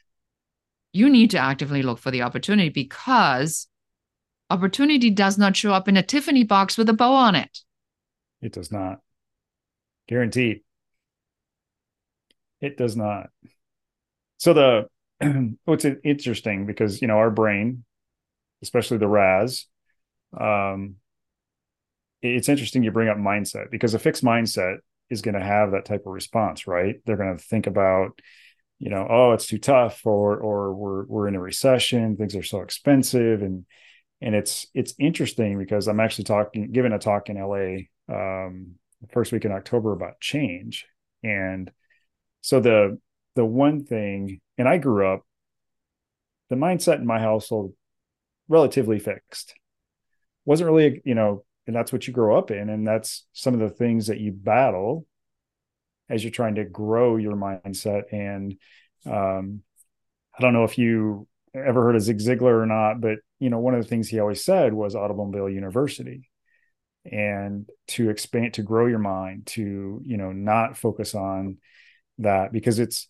You 0.94 1.10
need 1.10 1.32
to 1.32 1.38
actively 1.38 1.84
look 1.84 2.00
for 2.00 2.12
the 2.12 2.24
opportunity 2.24 2.70
because 2.70 3.68
opportunity 4.50 5.10
does 5.10 5.38
not 5.38 5.56
show 5.56 5.74
up 5.74 5.88
in 5.88 5.96
a 5.96 6.04
Tiffany 6.04 6.44
box 6.44 6.78
with 6.78 6.90
a 6.90 6.94
bow 6.94 7.14
on 7.14 7.36
it. 7.36 7.60
It 8.42 8.54
does 8.54 8.72
not. 8.72 9.00
Guaranteed. 10.08 10.62
It 12.60 12.78
does 12.78 12.96
not. 12.96 13.30
So 14.38 14.54
the 14.54 14.88
what's 15.66 15.86
interesting 16.04 16.66
because 16.66 17.02
you 17.02 17.08
know 17.08 17.18
our 17.18 17.32
brain, 17.32 17.84
especially 18.62 18.98
the 18.98 19.08
RAS, 19.08 19.66
um, 20.40 20.96
it's 22.22 22.50
interesting 22.50 22.84
you 22.84 22.92
bring 22.92 23.10
up 23.10 23.18
mindset 23.18 23.72
because 23.72 23.94
a 23.94 24.00
fixed 24.00 24.24
mindset 24.24 24.78
is 25.10 25.22
going 25.22 25.36
to 25.36 25.44
have 25.44 25.72
that 25.72 25.86
type 25.86 26.02
of 26.06 26.14
response, 26.14 26.68
right? 26.68 26.96
They're 27.06 27.18
going 27.18 27.36
to 27.38 27.44
think 27.44 27.68
about, 27.68 28.20
you 28.80 28.90
know, 28.90 29.08
oh, 29.10 29.32
it's 29.34 29.48
too 29.48 29.58
tough, 29.58 30.06
or 30.06 30.38
or 30.38 30.74
we're 30.74 31.06
we're 31.06 31.28
in 31.28 31.36
a 31.36 31.42
recession, 31.42 32.16
things 32.18 32.36
are 32.36 32.44
so 32.44 32.62
expensive, 32.62 33.42
and 33.42 33.66
and 34.22 34.36
it's 34.36 34.68
it's 34.74 34.94
interesting 35.00 35.58
because 35.58 35.88
I'm 35.88 36.00
actually 36.00 36.26
talking, 36.26 36.72
giving 36.72 36.94
a 36.94 37.00
talk 37.00 37.30
in 37.30 37.38
LA 37.38 37.88
um, 38.12 38.76
first 39.12 39.32
week 39.32 39.46
in 39.46 39.52
October 39.52 39.94
about 39.94 40.20
change, 40.20 40.86
and 41.24 41.72
so 42.42 42.60
the 42.60 43.00
the 43.36 43.46
one 43.46 43.86
thing, 43.86 44.42
and 44.58 44.68
I 44.68 44.78
grew 44.78 45.08
up, 45.08 45.26
the 46.50 46.56
mindset 46.56 46.98
in 46.98 47.06
my 47.06 47.20
household 47.20 47.74
relatively 48.48 49.00
fixed 49.00 49.54
wasn't 50.44 50.70
really 50.70 51.02
you 51.06 51.16
know 51.16 51.46
and 51.68 51.76
that's 51.76 51.94
what 51.94 52.06
you 52.08 52.12
grow 52.12 52.38
up 52.38 52.52
in 52.52 52.70
and 52.70 52.86
that's 52.86 53.26
some 53.32 53.54
of 53.54 53.60
the 53.60 53.70
things 53.70 54.08
that 54.08 54.20
you 54.20 54.32
battle 54.32 55.06
as 56.12 56.24
you're 56.24 56.32
trying 56.32 56.56
to 56.56 56.66
grow 56.66 57.16
your 57.16 57.36
mindset. 57.36 58.04
And 58.12 58.58
um, 59.06 59.62
I 60.38 60.42
don't 60.42 60.54
know 60.54 60.66
if 60.66 60.78
you 60.78 61.28
ever 61.56 61.82
heard 61.82 61.96
of 61.96 62.02
Zig 62.02 62.20
Ziglar 62.20 62.62
or 62.62 62.66
not, 62.66 63.02
but 63.02 63.20
you 63.40 63.50
know, 63.50 63.60
one 63.60 63.74
of 63.74 63.82
the 63.82 63.88
things 63.88 64.10
he 64.10 64.20
always 64.20 64.44
said 64.44 64.74
was 64.74 64.94
Automobile 64.94 65.50
University. 65.50 66.30
And 67.04 67.68
to 67.90 68.10
expand, 68.10 68.56
to 68.56 68.64
grow 68.64 68.86
your 68.86 69.00
mind, 69.00 69.48
to 69.48 70.02
you 70.04 70.18
know, 70.18 70.32
not 70.32 70.78
focus 70.78 71.16
on 71.16 71.58
that 72.20 72.52
because 72.52 72.78
it's 72.80 73.08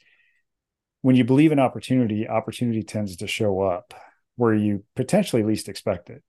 when 1.02 1.16
you 1.16 1.24
believe 1.24 1.52
in 1.52 1.60
opportunity, 1.60 2.28
opportunity 2.28 2.84
tends 2.84 3.18
to 3.18 3.28
show 3.28 3.62
up 3.62 3.94
where 4.36 4.54
you 4.54 4.84
potentially 4.96 5.44
least 5.44 5.68
expect 5.68 6.10
it. 6.10 6.24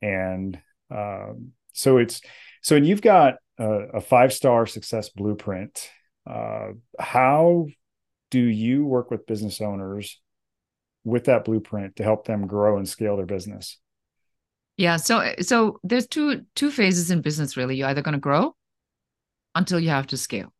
And 0.00 0.60
um, 0.90 1.52
so 1.72 1.98
it's 1.98 2.20
so, 2.62 2.76
and 2.76 2.86
you've 2.86 3.02
got 3.02 3.34
a, 3.58 3.70
a 3.94 4.00
five 4.00 4.32
star 4.32 4.66
success 4.66 5.08
blueprint. 5.10 5.90
Uh, 6.28 6.68
how 6.98 7.66
do 8.30 8.40
you 8.40 8.84
work 8.86 9.10
with 9.10 9.26
business 9.26 9.60
owners 9.60 10.20
with 11.04 11.24
that 11.24 11.44
blueprint 11.44 11.96
to 11.96 12.02
help 12.02 12.26
them 12.26 12.46
grow 12.46 12.78
and 12.78 12.88
scale 12.88 13.16
their 13.16 13.26
business? 13.26 13.78
Yeah, 14.76 14.96
so 14.96 15.34
so 15.40 15.78
there's 15.84 16.06
two 16.06 16.42
two 16.54 16.70
phases 16.70 17.10
in 17.10 17.22
business 17.22 17.56
really. 17.56 17.76
You're 17.76 17.88
either 17.88 18.02
going 18.02 18.14
to 18.14 18.18
grow 18.20 18.56
until 19.54 19.78
you 19.78 19.90
have 19.90 20.08
to 20.08 20.16
scale. 20.16 20.52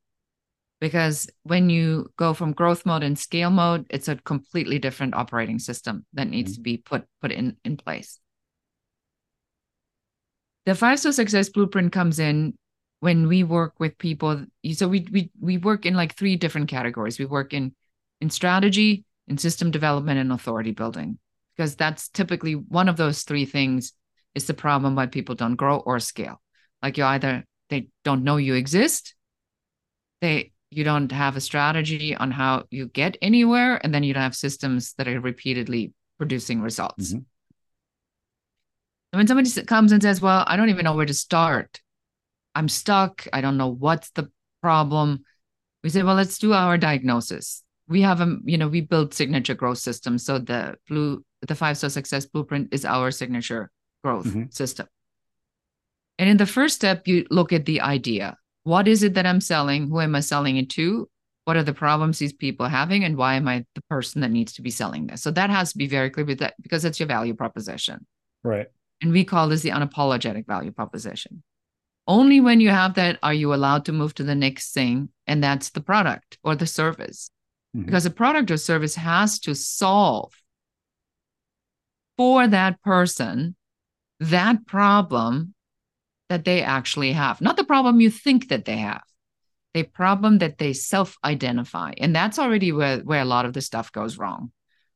Because 0.81 1.31
when 1.45 1.71
you 1.71 2.13
go 2.17 2.35
from 2.35 2.53
growth 2.53 2.85
mode 2.85 3.03
and 3.03 3.19
scale 3.19 3.51
mode, 3.51 3.87
it's 3.91 4.09
a 4.09 4.17
completely 4.17 4.79
different 4.79 5.15
operating 5.15 5.59
system 5.59 6.05
that 6.13 6.29
needs 6.29 6.53
mm-hmm. 6.53 6.57
to 6.57 6.63
be 6.63 6.77
put 6.77 7.05
put 7.21 7.33
in 7.33 7.57
in 7.65 7.77
place. 7.77 8.21
The 10.67 10.75
five 10.75 11.01
star 11.01 11.13
success 11.13 11.49
blueprint 11.49 11.93
comes 11.93 12.19
in 12.19 12.55
when 13.01 13.29
we 13.29 13.43
work 13.43 13.75
with 13.79 13.99
people. 13.99 14.45
So 14.75 14.89
we 14.89 15.07
we 15.11 15.31
we 15.41 15.59
work 15.59 15.87
in 15.87 15.95
like 15.95 16.17
three 16.17 16.37
different 16.37 16.69
categories. 16.69 17.19
We 17.19 17.27
work 17.27 17.53
in 17.53 17.75
in 18.21 18.31
strategy, 18.31 19.05
in 19.27 19.39
system 19.39 19.71
development, 19.71 20.21
and 20.21 20.33
authority 20.33 20.71
building, 20.71 21.19
because 21.57 21.75
that's 21.75 22.09
typically 22.09 22.55
one 22.55 22.89
of 22.89 22.97
those 22.97 23.23
three 23.23 23.45
things 23.45 23.93
is 24.35 24.47
the 24.47 24.55
problem 24.55 24.95
why 24.95 25.07
people 25.07 25.35
don't 25.35 25.57
grow 25.57 25.79
or 25.79 26.01
scale. 26.01 26.41
Like 26.83 26.99
you 26.99 27.05
either 27.05 27.45
they 27.71 27.89
don't 28.05 28.25
know 28.25 28.37
you 28.37 28.55
exist, 28.55 29.15
they 30.21 30.53
you 30.71 30.85
don't 30.85 31.13
have 31.13 31.37
a 31.37 31.41
strategy 31.41 32.17
on 32.17 32.31
how 32.31 32.65
you 32.71 32.89
get 32.89 33.17
anywhere, 33.23 33.81
and 33.83 33.95
then 33.95 34.03
you 34.03 34.13
don't 34.13 34.23
have 34.23 34.35
systems 34.35 34.95
that 34.95 35.07
are 35.07 35.21
repeatedly 35.21 35.93
producing 36.19 36.61
results. 36.61 37.11
Mm-hmm. 37.11 37.23
And 39.13 39.19
when 39.21 39.27
somebody 39.29 39.63
comes 39.63 39.93
and 39.93 40.03
says, 40.03 40.21
Well, 40.21 40.45
I 40.47 40.57
don't 40.57 40.71
even 40.71 40.85
know 40.85 40.95
where 40.95 41.07
to 41.07 41.15
start, 41.15 41.81
I'm 42.55 42.69
stuck, 42.69 43.27
I 43.33 43.41
don't 43.41 43.57
know 43.57 43.69
what's 43.69 44.11
the 44.11 44.31
problem, 44.61 45.25
we 45.85 45.91
say, 45.91 46.03
Well, 46.03 46.17
let's 46.17 46.39
do 46.39 46.53
our 46.53 46.77
diagnosis. 46.77 47.63
We 47.87 48.01
have 48.01 48.21
a, 48.21 48.37
you 48.45 48.59
know, 48.59 48.69
we 48.69 48.81
build 48.81 49.15
signature 49.15 49.55
growth 49.55 49.79
systems. 49.79 50.25
So 50.25 50.39
the 50.39 50.77
blue, 50.89 51.25
the 51.47 51.55
five 51.55 51.77
star 51.77 51.91
success 51.91 52.27
blueprint 52.27 52.73
is 52.73 52.85
our 52.85 53.11
signature 53.11 53.71
growth 54.05 54.27
mm-hmm. 54.27 54.45
system. 54.51 54.87
And 56.19 56.29
in 56.29 56.37
the 56.37 56.47
first 56.47 56.77
step, 56.77 57.09
you 57.09 57.27
look 57.31 57.53
at 57.53 57.65
the 57.65 57.81
idea. 57.81 58.37
What 58.63 58.87
is 58.87 59.03
it 59.03 59.15
that 59.15 59.27
I'm 59.27 59.41
selling? 59.41 59.89
Who 59.89 60.01
am 60.01 60.15
I 60.15 60.21
selling 60.21 60.57
it 60.59 60.71
to? 60.71 61.09
What 61.45 61.57
are 61.57 61.63
the 61.63 61.75
problems 61.75 62.19
these 62.19 62.33
people 62.33 62.67
are 62.67 62.71
having? 62.71 63.05
And 63.05 63.17
why 63.17 63.35
am 63.35 63.49
I 63.49 63.65
the 63.75 63.83
person 63.91 64.21
that 64.21 64.31
needs 64.31 64.53
to 64.55 64.63
be 64.63 64.71
selling 64.71 65.07
this? 65.07 65.23
So 65.23 65.31
that 65.33 65.51
has 65.51 65.73
to 65.73 65.79
be 65.79 65.87
very 65.87 66.11
clear 66.11 66.25
with 66.25 66.39
that 66.39 66.55
because 66.63 66.85
it's 66.85 67.01
your 67.01 67.09
value 67.09 67.35
proposition. 67.35 68.07
Right. 68.43 68.67
And 69.03 69.11
we 69.13 69.25
call 69.25 69.49
this 69.49 69.63
the 69.63 69.71
unapologetic 69.71 70.47
value 70.47 70.71
proposition. 70.71 71.43
Only 72.07 72.41
when 72.41 72.61
you 72.61 72.71
have 72.71 72.95
that 72.95 73.19
are 73.23 73.35
you 73.35 73.55
allowed 73.55 73.87
to 73.87 73.93
move 73.93 74.15
to 74.15 74.25
the 74.25 74.35
next 74.35 74.73
thing, 74.73 75.09
and 75.27 75.43
that's 75.43 75.71
the 75.71 75.81
product 75.81 76.39
or 76.45 76.55
the 76.55 76.67
service. 76.67 77.31
Mm-hmm. 77.75 77.87
Because 77.87 78.07
a 78.07 78.11
product 78.11 78.51
or 78.51 78.59
service 78.59 78.95
has 78.95 79.39
to 79.41 79.55
solve 79.55 80.33
for 82.17 82.47
that 82.47 82.81
person 82.83 83.57
that 84.21 84.67
problem 84.67 85.55
that 86.29 86.45
they 86.45 86.63
actually 86.63 87.13
have, 87.13 87.41
not 87.41 87.57
the 87.57 87.65
problem 87.65 88.01
you 88.01 88.11
think 88.11 88.49
that 88.49 88.65
they 88.65 88.79
have, 88.79 89.03
the 89.75 89.83
problem 89.83 90.39
that 90.39 90.59
they 90.59 90.73
self 90.73 91.17
identify. 91.25 91.93
And 91.99 92.15
that's 92.15 92.39
already 92.39 92.73
where, 92.73 92.99
where 92.99 93.23
a 93.23 93.27
lot 93.27 93.45
of 93.45 93.53
the 93.53 93.61
stuff 93.61 93.93
goes 93.93 94.17
wrong, 94.19 94.53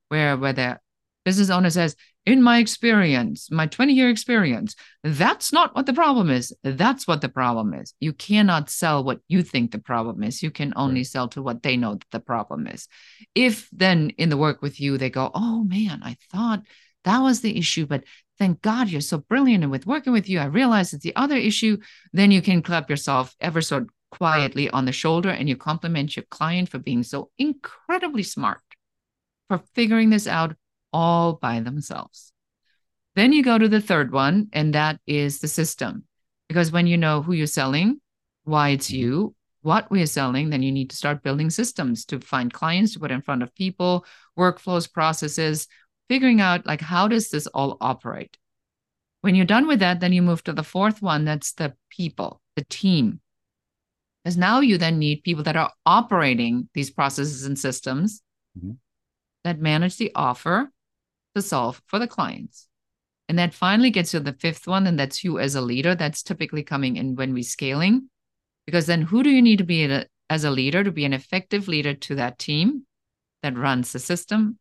where, 0.08 0.36
where 0.36 0.52
the 0.52 0.78
business 1.24 1.50
owner 1.50 1.70
says, 1.70 1.94
in 2.28 2.42
my 2.42 2.58
experience, 2.58 3.50
my 3.50 3.66
20 3.66 3.94
year 3.94 4.10
experience, 4.10 4.76
that's 5.02 5.50
not 5.50 5.74
what 5.74 5.86
the 5.86 5.94
problem 5.94 6.30
is. 6.30 6.54
That's 6.62 7.06
what 7.06 7.22
the 7.22 7.28
problem 7.28 7.72
is. 7.72 7.94
You 8.00 8.12
cannot 8.12 8.68
sell 8.68 9.02
what 9.02 9.20
you 9.28 9.42
think 9.42 9.70
the 9.70 9.78
problem 9.78 10.22
is. 10.22 10.42
You 10.42 10.50
can 10.50 10.74
only 10.76 11.00
right. 11.00 11.06
sell 11.06 11.28
to 11.28 11.42
what 11.42 11.62
they 11.62 11.78
know 11.78 11.94
that 11.94 12.10
the 12.10 12.20
problem 12.20 12.66
is. 12.66 12.86
If 13.34 13.68
then 13.72 14.10
in 14.18 14.28
the 14.28 14.36
work 14.36 14.60
with 14.60 14.78
you, 14.78 14.98
they 14.98 15.08
go, 15.08 15.30
oh 15.34 15.64
man, 15.64 16.02
I 16.02 16.16
thought 16.30 16.62
that 17.04 17.20
was 17.20 17.40
the 17.40 17.56
issue, 17.56 17.86
but 17.86 18.04
thank 18.38 18.62
God 18.62 18.88
you're 18.88 19.00
so 19.00 19.18
brilliant. 19.18 19.64
And 19.64 19.70
with 19.70 19.86
working 19.86 20.12
with 20.12 20.28
you, 20.28 20.38
I 20.38 20.46
realize 20.46 20.92
it's 20.92 21.02
the 21.02 21.16
other 21.16 21.36
issue. 21.36 21.78
Then 22.12 22.30
you 22.30 22.42
can 22.42 22.62
clap 22.62 22.88
yourself 22.88 23.34
ever 23.40 23.60
so 23.60 23.86
quietly 24.10 24.70
on 24.70 24.84
the 24.84 24.92
shoulder 24.92 25.28
and 25.28 25.48
you 25.48 25.56
compliment 25.56 26.16
your 26.16 26.24
client 26.30 26.68
for 26.68 26.78
being 26.78 27.02
so 27.02 27.30
incredibly 27.38 28.22
smart, 28.22 28.60
for 29.48 29.58
figuring 29.74 30.10
this 30.10 30.26
out 30.26 30.56
all 30.92 31.34
by 31.34 31.60
themselves. 31.60 32.32
Then 33.16 33.32
you 33.32 33.42
go 33.42 33.58
to 33.58 33.68
the 33.68 33.80
third 33.80 34.12
one, 34.12 34.48
and 34.52 34.74
that 34.74 35.00
is 35.06 35.40
the 35.40 35.48
system. 35.48 36.04
Because 36.48 36.70
when 36.70 36.86
you 36.86 36.96
know 36.96 37.20
who 37.20 37.32
you're 37.32 37.48
selling, 37.48 38.00
why 38.44 38.70
it's 38.70 38.86
mm-hmm. 38.86 38.96
you, 38.96 39.34
what 39.62 39.90
we're 39.90 40.06
selling, 40.06 40.50
then 40.50 40.62
you 40.62 40.70
need 40.70 40.90
to 40.90 40.96
start 40.96 41.22
building 41.24 41.50
systems 41.50 42.04
to 42.06 42.20
find 42.20 42.52
clients 42.52 42.92
to 42.92 43.00
put 43.00 43.10
in 43.10 43.20
front 43.20 43.42
of 43.42 43.54
people, 43.54 44.06
workflows, 44.38 44.90
processes, 44.90 45.66
figuring 46.08 46.40
out 46.40 46.66
like 46.66 46.80
how 46.80 47.08
does 47.08 47.30
this 47.30 47.46
all 47.48 47.76
operate. 47.80 48.36
When 49.20 49.34
you're 49.34 49.44
done 49.44 49.66
with 49.66 49.80
that, 49.80 50.00
then 50.00 50.12
you 50.12 50.22
move 50.22 50.44
to 50.44 50.52
the 50.52 50.62
fourth 50.62 51.02
one, 51.02 51.24
that's 51.24 51.52
the 51.52 51.74
people, 51.90 52.40
the 52.56 52.64
team. 52.64 53.20
Because 54.22 54.36
now 54.36 54.60
you 54.60 54.78
then 54.78 54.98
need 54.98 55.22
people 55.22 55.44
that 55.44 55.56
are 55.56 55.72
operating 55.84 56.68
these 56.74 56.90
processes 56.90 57.44
and 57.44 57.58
systems 57.58 58.22
mm-hmm. 58.56 58.72
that 59.44 59.58
manage 59.58 59.96
the 59.96 60.12
offer, 60.14 60.70
to 61.34 61.42
solve 61.42 61.80
for 61.86 61.98
the 61.98 62.06
clients. 62.06 62.66
And 63.28 63.38
that 63.38 63.54
finally 63.54 63.90
gets 63.90 64.12
to 64.12 64.20
the 64.20 64.32
fifth 64.32 64.66
one, 64.66 64.86
and 64.86 64.98
that's 64.98 65.22
you 65.22 65.38
as 65.38 65.54
a 65.54 65.60
leader. 65.60 65.94
That's 65.94 66.22
typically 66.22 66.62
coming 66.62 66.96
in 66.96 67.14
when 67.14 67.34
we're 67.34 67.42
scaling. 67.42 68.08
Because 68.66 68.86
then 68.86 69.02
who 69.02 69.22
do 69.22 69.30
you 69.30 69.42
need 69.42 69.58
to 69.58 69.64
be 69.64 69.84
a, 69.84 70.06
as 70.30 70.44
a 70.44 70.50
leader 70.50 70.82
to 70.82 70.92
be 70.92 71.04
an 71.04 71.12
effective 71.12 71.68
leader 71.68 71.94
to 71.94 72.14
that 72.16 72.38
team 72.38 72.86
that 73.42 73.56
runs 73.56 73.92
the 73.92 73.98
system, 73.98 74.58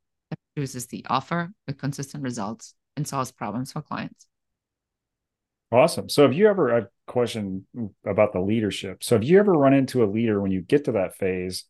produces 0.58 0.88
the 0.88 1.06
offer 1.08 1.52
with 1.68 1.78
consistent 1.78 2.24
results 2.24 2.74
and 2.96 3.08
solves 3.08 3.32
problems 3.32 3.72
for 3.72 3.80
clients? 3.80 4.26
Awesome. 5.72 6.10
So 6.10 6.24
have 6.24 6.34
you 6.34 6.48
ever 6.48 6.76
a 6.76 6.88
question 7.06 7.68
about 8.04 8.34
the 8.34 8.40
leadership? 8.40 9.04
So 9.04 9.14
have 9.14 9.24
you 9.24 9.38
ever 9.38 9.54
run 9.54 9.76
into 9.76 10.04
a 10.04 10.10
leader 10.10 10.42
when 10.42 10.50
you 10.50 10.62
get 10.62 10.86
to 10.86 10.94
that 10.94 11.16
phase 11.16 11.66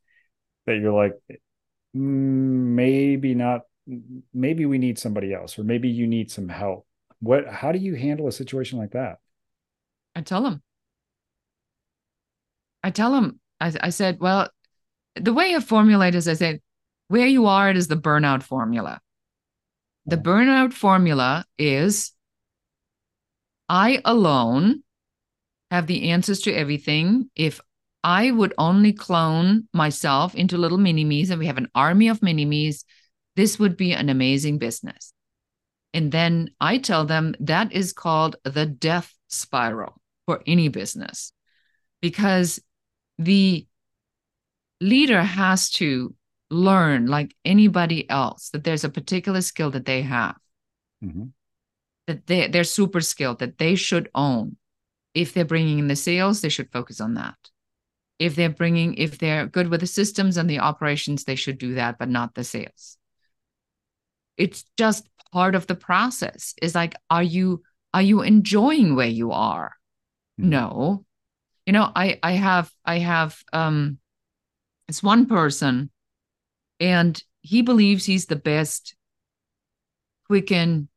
that 0.67 0.77
you're 0.77 0.93
like, 0.93 1.15
maybe 1.93 3.33
not 3.33 3.61
maybe 4.33 4.65
we 4.65 4.77
need 4.77 4.99
somebody 4.99 5.33
else 5.33 5.57
or 5.57 5.63
maybe 5.63 5.89
you 5.89 6.05
need 6.05 6.29
some 6.29 6.47
help 6.47 6.85
what 7.21 7.47
how 7.47 7.71
do 7.71 7.79
you 7.79 7.95
handle 7.95 8.27
a 8.27 8.31
situation 8.31 8.77
like 8.77 8.91
that 8.91 9.17
i 10.13 10.21
tell 10.21 10.43
them 10.43 10.61
i 12.83 12.91
tell 12.91 13.13
them 13.13 13.39
i, 13.61 13.73
I 13.81 13.89
said 13.89 14.19
well 14.19 14.49
the 15.15 15.33
way 15.33 15.55
i 15.55 15.59
formulate 15.61 16.13
is 16.15 16.27
i 16.27 16.33
said 16.33 16.59
where 17.07 17.27
you 17.27 17.45
are 17.45 17.69
it 17.69 17.77
is 17.77 17.87
the 17.87 17.95
burnout 17.95 18.43
formula. 18.43 18.99
The 20.05 20.17
burnout 20.17 20.73
formula 20.73 21.45
is 21.57 22.13
i 23.69 24.01
alone 24.05 24.81
have 25.71 25.87
the 25.87 26.11
answers 26.11 26.41
to 26.41 26.53
everything. 26.53 27.29
If 27.35 27.59
i 28.03 28.31
would 28.31 28.53
only 28.57 28.93
clone 28.93 29.67
myself 29.73 30.35
into 30.35 30.57
little 30.57 30.77
mini 30.77 31.03
me's 31.03 31.29
and 31.29 31.39
we 31.39 31.47
have 31.47 31.57
an 31.57 31.69
army 31.75 32.07
of 32.07 32.21
mini 32.21 32.45
me's 32.45 32.85
this 33.35 33.59
would 33.59 33.77
be 33.77 33.93
an 33.93 34.09
amazing 34.09 34.57
business. 34.57 35.13
And 35.93 36.11
then 36.11 36.49
I 36.59 36.79
tell 36.79 37.05
them 37.05 37.35
that 37.39 37.71
is 37.71 37.93
called 37.93 38.35
the 38.43 38.65
death 38.65 39.13
spiral 39.27 40.01
for 40.25 40.41
any 40.47 40.69
business 40.69 41.31
because 42.01 42.59
the 43.19 43.67
leader 44.81 45.21
has 45.21 45.69
to 45.71 46.13
learn, 46.49 47.07
like 47.07 47.35
anybody 47.45 48.09
else, 48.09 48.49
that 48.51 48.63
there's 48.63 48.83
a 48.83 48.89
particular 48.89 49.41
skill 49.41 49.71
that 49.71 49.85
they 49.85 50.01
have, 50.01 50.37
mm-hmm. 51.03 51.25
that 52.07 52.27
they, 52.27 52.47
they're 52.47 52.63
super 52.63 53.01
skilled, 53.01 53.39
that 53.39 53.57
they 53.57 53.75
should 53.75 54.09
own. 54.15 54.57
If 55.13 55.33
they're 55.33 55.45
bringing 55.45 55.79
in 55.79 55.87
the 55.87 55.95
sales, 55.95 56.41
they 56.41 56.49
should 56.49 56.71
focus 56.71 57.01
on 57.01 57.15
that. 57.15 57.35
If 58.19 58.35
they're 58.35 58.49
bringing, 58.49 58.95
if 58.95 59.17
they're 59.17 59.45
good 59.45 59.69
with 59.69 59.81
the 59.81 59.87
systems 59.87 60.37
and 60.37 60.49
the 60.49 60.59
operations, 60.59 61.23
they 61.23 61.35
should 61.35 61.57
do 61.57 61.75
that, 61.75 61.97
but 61.97 62.09
not 62.09 62.35
the 62.35 62.43
sales 62.43 62.97
it's 64.37 64.63
just 64.77 65.07
part 65.31 65.55
of 65.55 65.67
the 65.67 65.75
process 65.75 66.53
is 66.61 66.75
like 66.75 66.95
are 67.09 67.23
you 67.23 67.63
are 67.93 68.01
you 68.01 68.21
enjoying 68.21 68.95
where 68.95 69.07
you 69.07 69.31
are 69.31 69.73
mm-hmm. 70.39 70.49
no 70.49 71.05
you 71.65 71.73
know 71.73 71.91
i 71.95 72.19
i 72.23 72.31
have 72.31 72.71
i 72.85 72.99
have 72.99 73.37
um 73.51 73.99
It's 74.87 75.03
one 75.03 75.25
person, 75.25 75.91
and 76.79 77.21
he 77.41 77.61
believes 77.61 78.05
he's 78.05 78.25
the 78.25 78.35
best 78.35 78.95
Quicken 80.27 80.89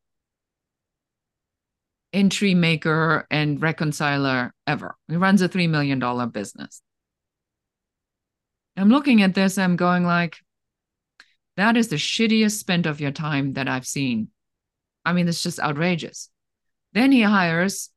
entry 2.11 2.53
maker 2.53 3.25
and 3.31 3.61
reconciler 3.61 4.53
ever. 4.67 4.97
He 5.07 5.15
runs 5.15 5.41
a 5.41 5.47
$3 5.47 5.69
million 5.69 6.29
business. 6.29 6.81
I'm 8.75 8.89
looking 8.89 9.21
at 9.21 9.33
this, 9.33 9.57
I'm 9.57 9.77
going 9.77 10.03
like, 10.03 10.37
that 11.55 11.77
is 11.77 11.87
the 11.87 11.95
shittiest 11.95 12.57
spend 12.57 12.85
of 12.85 12.99
your 12.99 13.11
time 13.11 13.53
that 13.53 13.69
I've 13.69 13.87
seen. 13.87 14.29
I 15.05 15.13
mean, 15.13 15.27
it's 15.27 15.43
just 15.43 15.59
outrageous. 15.59 16.29
Then 16.93 17.11
he 17.11 17.21
hires 17.21 17.89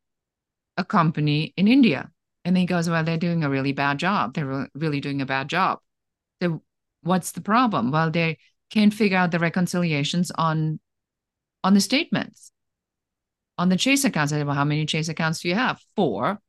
a 0.76 0.84
company 0.84 1.52
in 1.56 1.68
India 1.68 2.10
and 2.44 2.56
he 2.56 2.66
goes, 2.66 2.88
Well, 2.88 3.04
they're 3.04 3.16
doing 3.16 3.44
a 3.44 3.50
really 3.50 3.72
bad 3.72 3.98
job. 3.98 4.34
They're 4.34 4.68
really 4.74 5.00
doing 5.00 5.20
a 5.20 5.26
bad 5.26 5.48
job. 5.48 5.78
So, 6.42 6.62
what's 7.04 7.32
the 7.32 7.40
problem? 7.40 7.90
Well, 7.90 8.10
they 8.10 8.38
can't 8.70 8.92
figure 8.92 9.18
out 9.18 9.30
the 9.30 9.38
reconciliations 9.38 10.30
on 10.32 10.80
on 11.62 11.74
the 11.74 11.80
statements. 11.80 12.50
On 13.56 13.68
the 13.68 13.76
chase 13.76 14.04
accounts, 14.04 14.32
I 14.32 14.38
said, 14.38 14.46
Well, 14.46 14.56
how 14.56 14.64
many 14.64 14.84
chase 14.86 15.08
accounts 15.08 15.40
do 15.40 15.48
you 15.48 15.54
have? 15.54 15.80
Four. 15.96 16.40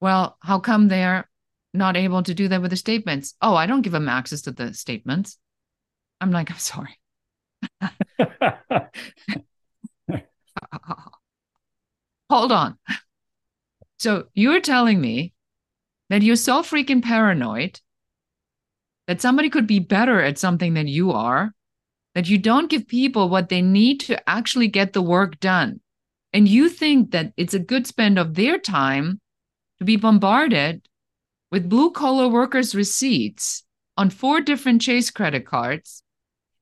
Well, 0.00 0.36
how 0.40 0.58
come 0.60 0.88
they're 0.88 1.28
not 1.72 1.96
able 1.96 2.22
to 2.22 2.34
do 2.34 2.48
that 2.48 2.62
with 2.62 2.70
the 2.70 2.76
statements? 2.76 3.34
Oh, 3.40 3.54
I 3.54 3.66
don't 3.66 3.82
give 3.82 3.92
them 3.92 4.08
access 4.08 4.42
to 4.42 4.50
the 4.50 4.74
statements. 4.74 5.38
I'm 6.20 6.30
like, 6.30 6.50
I'm 6.50 6.58
sorry. 6.58 6.98
Hold 12.30 12.52
on. 12.52 12.78
So 13.98 14.26
you're 14.34 14.60
telling 14.60 15.00
me 15.00 15.32
that 16.08 16.22
you're 16.22 16.36
so 16.36 16.62
freaking 16.62 17.02
paranoid 17.02 17.80
that 19.06 19.20
somebody 19.20 19.50
could 19.50 19.66
be 19.66 19.78
better 19.78 20.20
at 20.20 20.38
something 20.38 20.74
than 20.74 20.86
you 20.86 21.12
are, 21.12 21.52
that 22.14 22.28
you 22.28 22.38
don't 22.38 22.70
give 22.70 22.86
people 22.86 23.28
what 23.28 23.48
they 23.48 23.62
need 23.62 24.00
to 24.00 24.28
actually 24.28 24.68
get 24.68 24.92
the 24.92 25.02
work 25.02 25.38
done. 25.40 25.80
And 26.32 26.46
you 26.46 26.68
think 26.68 27.10
that 27.10 27.32
it's 27.36 27.54
a 27.54 27.58
good 27.58 27.86
spend 27.86 28.18
of 28.18 28.34
their 28.34 28.58
time 28.58 29.20
to 29.78 29.84
be 29.84 29.96
bombarded 29.96 30.86
with 31.50 31.68
blue 31.68 31.90
collar 31.90 32.28
workers' 32.28 32.74
receipts 32.74 33.64
on 33.96 34.10
four 34.10 34.40
different 34.40 34.80
Chase 34.80 35.10
credit 35.10 35.44
cards 35.44 36.02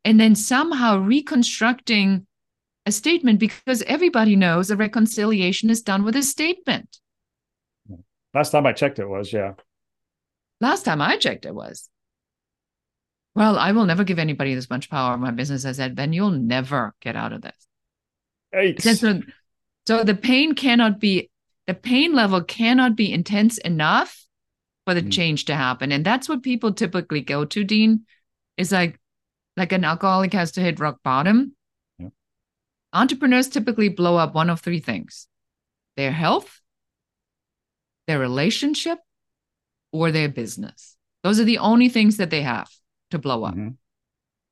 and 0.04 0.18
then 0.18 0.34
somehow 0.34 0.98
reconstructing 0.98 2.26
a 2.86 2.92
statement 2.92 3.38
because 3.38 3.82
everybody 3.82 4.36
knows 4.36 4.70
a 4.70 4.76
reconciliation 4.76 5.68
is 5.68 5.82
done 5.82 6.04
with 6.04 6.16
a 6.16 6.22
statement. 6.22 6.98
Last 8.32 8.50
time 8.50 8.66
I 8.66 8.72
checked, 8.72 8.98
it 8.98 9.08
was, 9.08 9.32
yeah. 9.32 9.54
Last 10.60 10.84
time 10.84 11.02
I 11.02 11.16
checked, 11.16 11.44
it 11.44 11.54
was. 11.54 11.87
Well, 13.38 13.56
I 13.56 13.70
will 13.70 13.86
never 13.86 14.02
give 14.02 14.18
anybody 14.18 14.56
this 14.56 14.68
much 14.68 14.90
power 14.90 15.14
in 15.14 15.20
my 15.20 15.30
business. 15.30 15.64
I 15.64 15.70
said, 15.70 15.94
then 15.94 16.12
you'll 16.12 16.32
never 16.32 16.92
get 17.00 17.14
out 17.14 17.32
of 17.32 17.40
this. 17.40 17.54
So, 18.98 19.20
so 19.86 20.02
the 20.02 20.16
pain 20.16 20.56
cannot 20.56 20.98
be, 20.98 21.30
the 21.68 21.74
pain 21.74 22.14
level 22.14 22.42
cannot 22.42 22.96
be 22.96 23.12
intense 23.12 23.58
enough 23.58 24.26
for 24.86 24.92
the 24.92 25.02
mm. 25.02 25.12
change 25.12 25.44
to 25.44 25.54
happen. 25.54 25.92
And 25.92 26.04
that's 26.04 26.28
what 26.28 26.42
people 26.42 26.72
typically 26.72 27.20
go 27.20 27.44
to, 27.44 27.62
Dean, 27.62 28.06
is 28.56 28.72
like, 28.72 28.98
like 29.56 29.70
an 29.70 29.84
alcoholic 29.84 30.32
has 30.32 30.50
to 30.52 30.60
hit 30.60 30.80
rock 30.80 30.98
bottom. 31.04 31.54
Yep. 32.00 32.12
Entrepreneurs 32.92 33.48
typically 33.48 33.88
blow 33.88 34.16
up 34.16 34.34
one 34.34 34.50
of 34.50 34.60
three 34.60 34.80
things 34.80 35.28
their 35.96 36.10
health, 36.10 36.60
their 38.08 38.18
relationship, 38.18 38.98
or 39.92 40.10
their 40.10 40.28
business. 40.28 40.96
Those 41.22 41.38
are 41.38 41.44
the 41.44 41.58
only 41.58 41.88
things 41.88 42.16
that 42.16 42.30
they 42.30 42.42
have 42.42 42.68
to 43.10 43.18
blow 43.18 43.44
up. 43.44 43.54
Mm-hmm. 43.54 43.70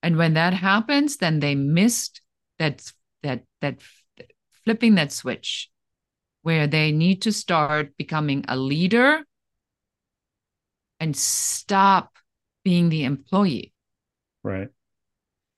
And 0.02 0.16
when 0.16 0.34
that 0.34 0.54
happens, 0.54 1.16
then 1.16 1.40
they 1.40 1.54
missed 1.54 2.20
that 2.58 2.90
that 3.22 3.44
that 3.60 3.80
flipping 4.64 4.94
that 4.96 5.12
switch 5.12 5.70
where 6.42 6.66
they 6.66 6.92
need 6.92 7.22
to 7.22 7.32
start 7.32 7.96
becoming 7.96 8.44
a 8.46 8.56
leader 8.56 9.24
and 11.00 11.16
stop 11.16 12.16
being 12.62 12.88
the 12.88 13.04
employee. 13.04 13.72
Right. 14.42 14.68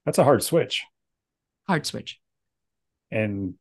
That's 0.06 0.18
a 0.18 0.24
hard 0.24 0.42
switch. 0.42 0.84
Hard 1.66 1.84
switch. 1.84 2.18
And 3.10 3.54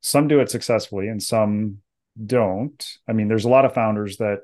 some 0.00 0.28
do 0.28 0.40
it 0.40 0.50
successfully 0.50 1.08
and 1.08 1.22
some 1.22 1.78
don't. 2.26 2.84
I 3.08 3.12
mean, 3.12 3.28
there's 3.28 3.44
a 3.44 3.48
lot 3.48 3.64
of 3.64 3.74
founders 3.74 4.16
that, 4.16 4.40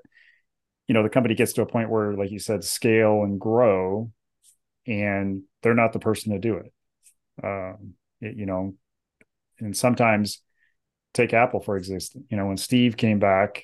you 0.91 0.95
know, 0.95 1.05
the 1.05 1.09
company 1.09 1.37
gets 1.37 1.53
to 1.53 1.63
a 1.63 1.67
point 1.67 1.89
where, 1.89 2.15
like 2.15 2.33
you 2.33 2.41
said, 2.41 2.65
scale 2.65 3.23
and 3.23 3.39
grow, 3.39 4.11
and 4.89 5.45
they're 5.63 5.73
not 5.73 5.93
the 5.93 6.01
person 6.01 6.33
to 6.33 6.41
do 6.41 6.57
it. 6.57 6.73
Um, 7.45 7.95
it 8.21 8.37
you 8.37 8.45
know, 8.45 8.75
and 9.61 9.77
sometimes 9.77 10.43
take 11.15 11.33
Apple 11.33 11.61
for 11.61 11.77
existence. 11.77 12.25
You 12.29 12.37
know, 12.37 12.47
when 12.47 12.57
Steve 12.57 12.97
came 12.97 13.21
back, 13.21 13.63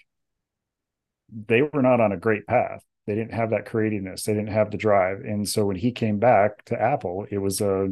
they 1.48 1.62
were 1.62 1.82
not 1.82 2.00
on 2.00 2.12
a 2.12 2.16
great 2.16 2.46
path. 2.46 2.84
They 3.08 3.16
didn't 3.16 3.34
have 3.34 3.50
that 3.50 3.66
creativeness. 3.66 4.22
They 4.22 4.34
didn't 4.34 4.52
have 4.52 4.70
the 4.70 4.76
drive. 4.76 5.22
And 5.22 5.48
so 5.48 5.66
when 5.66 5.74
he 5.74 5.90
came 5.90 6.20
back 6.20 6.64
to 6.66 6.80
Apple, 6.80 7.26
it 7.28 7.38
was 7.38 7.60
a, 7.60 7.88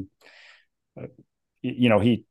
a 0.97 1.07
you 1.61 1.89
know, 1.89 1.99
he 1.99 2.25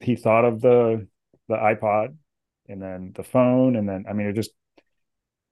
he 0.00 0.16
thought 0.16 0.44
of 0.44 0.60
the 0.60 1.08
the 1.48 1.56
iPod 1.56 2.14
and 2.68 2.82
then 2.82 3.12
the 3.14 3.24
phone 3.24 3.74
and 3.74 3.88
then 3.88 4.04
I 4.06 4.12
mean 4.12 4.26
it 4.26 4.34
just 4.34 4.50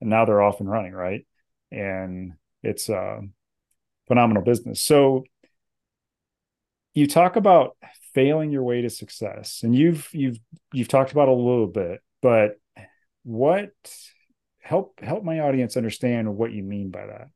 and 0.02 0.10
now 0.10 0.24
they're 0.24 0.42
off 0.42 0.60
and 0.60 0.68
running, 0.68 0.92
right? 0.92 1.26
And 1.70 2.32
it's 2.62 2.88
a 2.88 3.20
phenomenal 4.08 4.42
business. 4.42 4.82
So 4.82 5.24
you 6.92 7.06
talk 7.06 7.36
about 7.36 7.76
failing 8.12 8.50
your 8.50 8.64
way 8.64 8.82
to 8.82 8.90
success 8.90 9.60
and 9.62 9.74
you've 9.74 10.08
you've 10.12 10.38
you've 10.72 10.88
talked 10.88 11.12
about 11.12 11.28
a 11.28 11.32
little 11.32 11.66
bit, 11.68 12.00
but 12.20 12.60
what 13.22 13.70
help 14.60 15.00
help 15.00 15.24
my 15.24 15.40
audience 15.40 15.76
understand 15.76 16.36
what 16.36 16.52
you 16.52 16.62
mean 16.62 16.90
by 16.90 17.06
that 17.06 17.28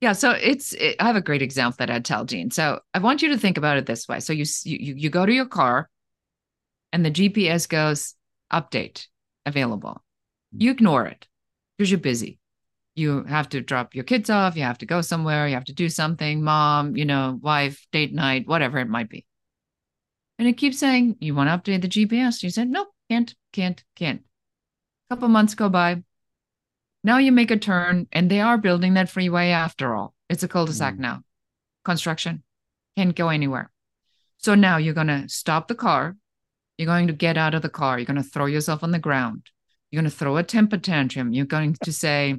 yeah 0.00 0.12
so 0.12 0.30
it's 0.30 0.72
it, 0.72 0.96
i 1.00 1.06
have 1.06 1.16
a 1.16 1.20
great 1.20 1.42
example 1.42 1.76
that 1.78 1.90
i'd 1.90 2.04
tell 2.04 2.24
Dean. 2.24 2.50
so 2.50 2.80
i 2.94 2.98
want 2.98 3.20
you 3.20 3.28
to 3.30 3.38
think 3.38 3.58
about 3.58 3.76
it 3.76 3.84
this 3.86 4.08
way 4.08 4.20
so 4.20 4.32
you 4.32 4.44
you 4.64 4.94
you 4.96 5.10
go 5.10 5.24
to 5.26 5.32
your 5.32 5.46
car 5.46 5.88
and 6.92 7.04
the 7.04 7.10
gps 7.10 7.68
goes 7.68 8.14
update 8.52 9.06
available. 9.48 10.02
You 10.56 10.70
ignore 10.70 11.06
it 11.06 11.26
because 11.76 11.90
you're 11.90 12.00
busy 12.00 12.38
you 12.94 13.22
have 13.24 13.48
to 13.48 13.60
drop 13.60 13.94
your 13.94 14.04
kids 14.04 14.30
off 14.30 14.56
you 14.56 14.62
have 14.62 14.78
to 14.78 14.86
go 14.86 15.00
somewhere 15.00 15.46
you 15.46 15.54
have 15.54 15.64
to 15.64 15.74
do 15.74 15.88
something 15.88 16.42
mom 16.42 16.96
you 16.96 17.04
know 17.04 17.38
wife 17.42 17.86
date 17.92 18.12
night 18.12 18.46
whatever 18.46 18.78
it 18.78 18.88
might 18.88 19.08
be 19.08 19.24
and 20.38 20.48
it 20.48 20.54
keeps 20.54 20.78
saying 20.78 21.16
you 21.20 21.34
want 21.34 21.48
to 21.48 21.70
update 21.70 21.82
the 21.82 21.88
gps 21.88 22.42
you 22.42 22.50
said 22.50 22.68
nope 22.68 22.88
can't 23.08 23.34
can't 23.52 23.82
can't 23.96 24.22
A 25.08 25.14
couple 25.14 25.28
months 25.28 25.54
go 25.54 25.68
by. 25.68 26.02
Now 27.02 27.18
you 27.18 27.32
make 27.32 27.50
a 27.50 27.56
turn, 27.56 28.06
and 28.12 28.30
they 28.30 28.40
are 28.40 28.58
building 28.58 28.94
that 28.94 29.08
freeway 29.08 29.48
after 29.48 29.94
all. 29.94 30.14
It's 30.28 30.42
a 30.42 30.48
cul-de-sac 30.48 30.94
mm. 30.94 30.98
now. 30.98 31.22
Construction 31.84 32.42
can't 32.96 33.16
go 33.16 33.28
anywhere. 33.28 33.70
So 34.38 34.54
now 34.54 34.76
you're 34.76 34.94
going 34.94 35.06
to 35.06 35.28
stop 35.28 35.68
the 35.68 35.74
car. 35.74 36.16
You're 36.76 36.86
going 36.86 37.06
to 37.06 37.12
get 37.12 37.38
out 37.38 37.54
of 37.54 37.62
the 37.62 37.70
car. 37.70 37.98
You're 37.98 38.06
going 38.06 38.22
to 38.22 38.28
throw 38.28 38.46
yourself 38.46 38.82
on 38.82 38.90
the 38.90 38.98
ground. 38.98 39.46
You're 39.90 40.02
going 40.02 40.10
to 40.10 40.16
throw 40.16 40.36
a 40.36 40.42
temper 40.42 40.76
tantrum. 40.78 41.32
You're 41.32 41.46
going 41.46 41.76
to 41.84 41.92
say, 41.92 42.36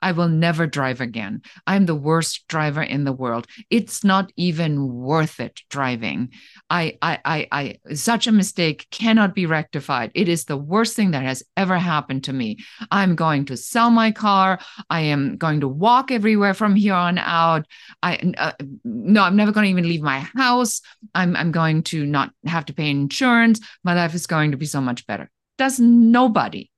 I 0.00 0.12
will 0.12 0.28
never 0.28 0.66
drive 0.66 1.00
again. 1.00 1.42
I'm 1.66 1.86
the 1.86 1.94
worst 1.94 2.46
driver 2.48 2.82
in 2.82 3.04
the 3.04 3.12
world. 3.12 3.46
It's 3.68 4.04
not 4.04 4.32
even 4.36 4.92
worth 4.92 5.40
it 5.40 5.60
driving. 5.70 6.30
I, 6.70 6.98
I, 7.02 7.18
I, 7.24 7.48
I, 7.50 7.94
such 7.94 8.26
a 8.26 8.32
mistake 8.32 8.86
cannot 8.90 9.34
be 9.34 9.46
rectified. 9.46 10.12
It 10.14 10.28
is 10.28 10.44
the 10.44 10.56
worst 10.56 10.94
thing 10.94 11.12
that 11.12 11.24
has 11.24 11.42
ever 11.56 11.78
happened 11.78 12.24
to 12.24 12.32
me. 12.32 12.58
I'm 12.90 13.16
going 13.16 13.46
to 13.46 13.56
sell 13.56 13.90
my 13.90 14.12
car. 14.12 14.60
I 14.88 15.00
am 15.00 15.36
going 15.36 15.60
to 15.60 15.68
walk 15.68 16.12
everywhere 16.12 16.54
from 16.54 16.76
here 16.76 16.94
on 16.94 17.18
out. 17.18 17.66
I, 18.02 18.32
uh, 18.38 18.52
no, 18.84 19.22
I'm 19.22 19.36
never 19.36 19.52
going 19.52 19.64
to 19.64 19.70
even 19.70 19.88
leave 19.88 20.02
my 20.02 20.20
house. 20.20 20.80
I'm, 21.14 21.34
I'm 21.34 21.50
going 21.50 21.82
to 21.84 22.06
not 22.06 22.30
have 22.46 22.66
to 22.66 22.74
pay 22.74 22.90
insurance. 22.90 23.60
My 23.82 23.94
life 23.94 24.14
is 24.14 24.26
going 24.26 24.52
to 24.52 24.56
be 24.56 24.66
so 24.66 24.80
much 24.80 25.06
better. 25.06 25.28
Does 25.56 25.80
nobody 25.80 26.70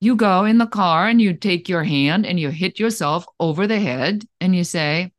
you 0.00 0.14
go 0.16 0.44
in 0.44 0.58
the 0.58 0.66
car 0.66 1.08
and 1.08 1.20
you 1.20 1.34
take 1.34 1.68
your 1.68 1.84
hand 1.84 2.24
and 2.24 2.38
you 2.38 2.50
hit 2.50 2.78
yourself 2.78 3.26
over 3.40 3.66
the 3.66 3.80
head 3.80 4.24
and 4.40 4.54
you 4.54 4.64
say, 4.64 5.12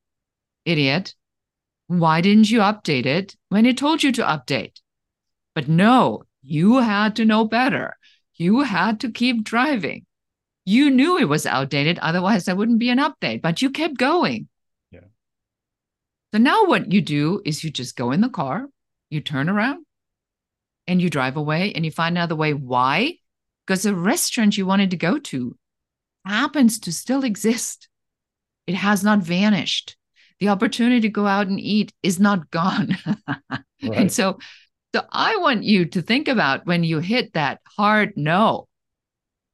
Idiot, 0.65 1.15
why 1.87 2.21
didn't 2.21 2.49
you 2.49 2.59
update 2.59 3.05
it 3.05 3.35
when 3.49 3.65
it 3.65 3.77
told 3.77 4.03
you 4.03 4.11
to 4.13 4.23
update? 4.23 4.79
But 5.55 5.67
no, 5.67 6.23
you 6.41 6.77
had 6.77 7.15
to 7.17 7.25
know 7.25 7.45
better. 7.45 7.97
You 8.35 8.61
had 8.61 9.01
to 9.01 9.11
keep 9.11 9.43
driving. 9.43 10.05
You 10.65 10.89
knew 10.89 11.17
it 11.17 11.27
was 11.27 11.45
outdated, 11.45 11.99
otherwise, 11.99 12.45
there 12.45 12.55
wouldn't 12.55 12.79
be 12.79 12.89
an 12.89 12.99
update, 12.99 13.41
but 13.41 13.61
you 13.61 13.71
kept 13.71 13.97
going. 13.97 14.47
Yeah. 14.91 15.09
So 16.31 16.37
now 16.37 16.65
what 16.65 16.91
you 16.91 17.01
do 17.01 17.41
is 17.43 17.63
you 17.63 17.71
just 17.71 17.95
go 17.95 18.11
in 18.11 18.21
the 18.21 18.29
car, 18.29 18.67
you 19.09 19.19
turn 19.19 19.49
around, 19.49 19.83
and 20.87 21.01
you 21.01 21.09
drive 21.09 21.37
away 21.37 21.73
and 21.73 21.83
you 21.83 21.91
find 21.91 22.17
another 22.17 22.35
way. 22.35 22.53
Why? 22.53 23.18
Because 23.69 23.83
the 23.83 23.93
restaurant 23.93 24.57
you 24.57 24.65
wanted 24.65 24.89
to 24.89 24.97
go 24.97 25.19
to 25.19 25.55
happens 26.25 26.79
to 26.79 26.91
still 26.91 27.23
exist. 27.23 27.87
It 28.65 28.73
has 28.73 29.03
not 29.03 29.19
vanished. 29.19 29.95
The 30.39 30.47
opportunity 30.47 31.01
to 31.01 31.09
go 31.09 31.27
out 31.27 31.45
and 31.45 31.59
eat 31.59 31.93
is 32.01 32.19
not 32.19 32.49
gone. 32.49 32.97
right. 33.37 33.61
And 33.83 34.11
so, 34.11 34.39
so 34.95 35.05
I 35.11 35.37
want 35.37 35.65
you 35.65 35.85
to 35.85 36.01
think 36.01 36.27
about 36.27 36.65
when 36.65 36.83
you 36.83 36.97
hit 36.97 37.33
that 37.33 37.59
hard 37.77 38.13
no, 38.15 38.67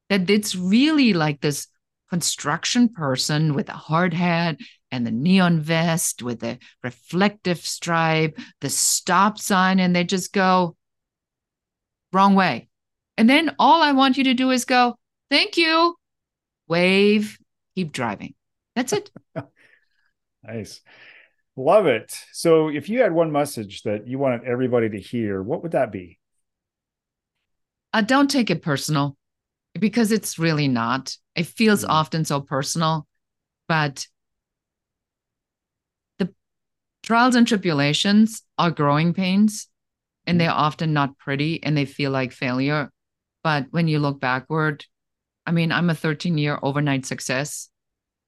that 0.08 0.30
it's 0.30 0.56
really 0.56 1.12
like 1.12 1.42
this 1.42 1.66
construction 2.08 2.88
person 2.88 3.52
with 3.52 3.68
a 3.68 3.72
hard 3.72 4.14
hat 4.14 4.56
and 4.90 5.06
the 5.06 5.10
neon 5.10 5.60
vest 5.60 6.22
with 6.22 6.40
the 6.40 6.56
reflective 6.82 7.58
stripe, 7.58 8.38
the 8.62 8.70
stop 8.70 9.38
sign, 9.38 9.78
and 9.78 9.94
they 9.94 10.04
just 10.04 10.32
go 10.32 10.74
wrong 12.14 12.34
way. 12.34 12.70
And 13.18 13.28
then 13.28 13.54
all 13.58 13.82
I 13.82 13.92
want 13.92 14.18
you 14.18 14.24
to 14.24 14.34
do 14.34 14.50
is 14.50 14.64
go, 14.64 14.96
thank 15.30 15.56
you, 15.56 15.96
wave, 16.68 17.38
keep 17.74 17.92
driving. 17.92 18.34
That's 18.74 18.92
it. 18.92 19.10
nice. 20.44 20.80
Love 21.56 21.86
it. 21.86 22.14
So, 22.32 22.68
if 22.68 22.90
you 22.90 23.00
had 23.00 23.12
one 23.12 23.32
message 23.32 23.82
that 23.84 24.06
you 24.06 24.18
wanted 24.18 24.44
everybody 24.44 24.90
to 24.90 25.00
hear, 25.00 25.42
what 25.42 25.62
would 25.62 25.72
that 25.72 25.90
be? 25.90 26.18
Uh, 27.94 28.02
don't 28.02 28.30
take 28.30 28.50
it 28.50 28.60
personal 28.60 29.16
because 29.72 30.12
it's 30.12 30.38
really 30.38 30.68
not. 30.68 31.16
It 31.34 31.46
feels 31.46 31.80
mm-hmm. 31.82 31.92
often 31.92 32.24
so 32.26 32.42
personal, 32.42 33.06
but 33.68 34.06
the 36.18 36.34
trials 37.02 37.34
and 37.34 37.48
tribulations 37.48 38.42
are 38.58 38.70
growing 38.70 39.14
pains 39.14 39.68
and 40.26 40.34
mm-hmm. 40.34 40.46
they're 40.46 40.54
often 40.54 40.92
not 40.92 41.16
pretty 41.16 41.62
and 41.62 41.74
they 41.74 41.86
feel 41.86 42.10
like 42.10 42.32
failure. 42.32 42.90
But 43.46 43.68
when 43.70 43.86
you 43.86 44.00
look 44.00 44.18
backward, 44.18 44.84
I 45.46 45.52
mean, 45.52 45.70
I'm 45.70 45.88
a 45.88 45.94
13 45.94 46.36
year 46.36 46.58
overnight 46.64 47.06
success. 47.06 47.70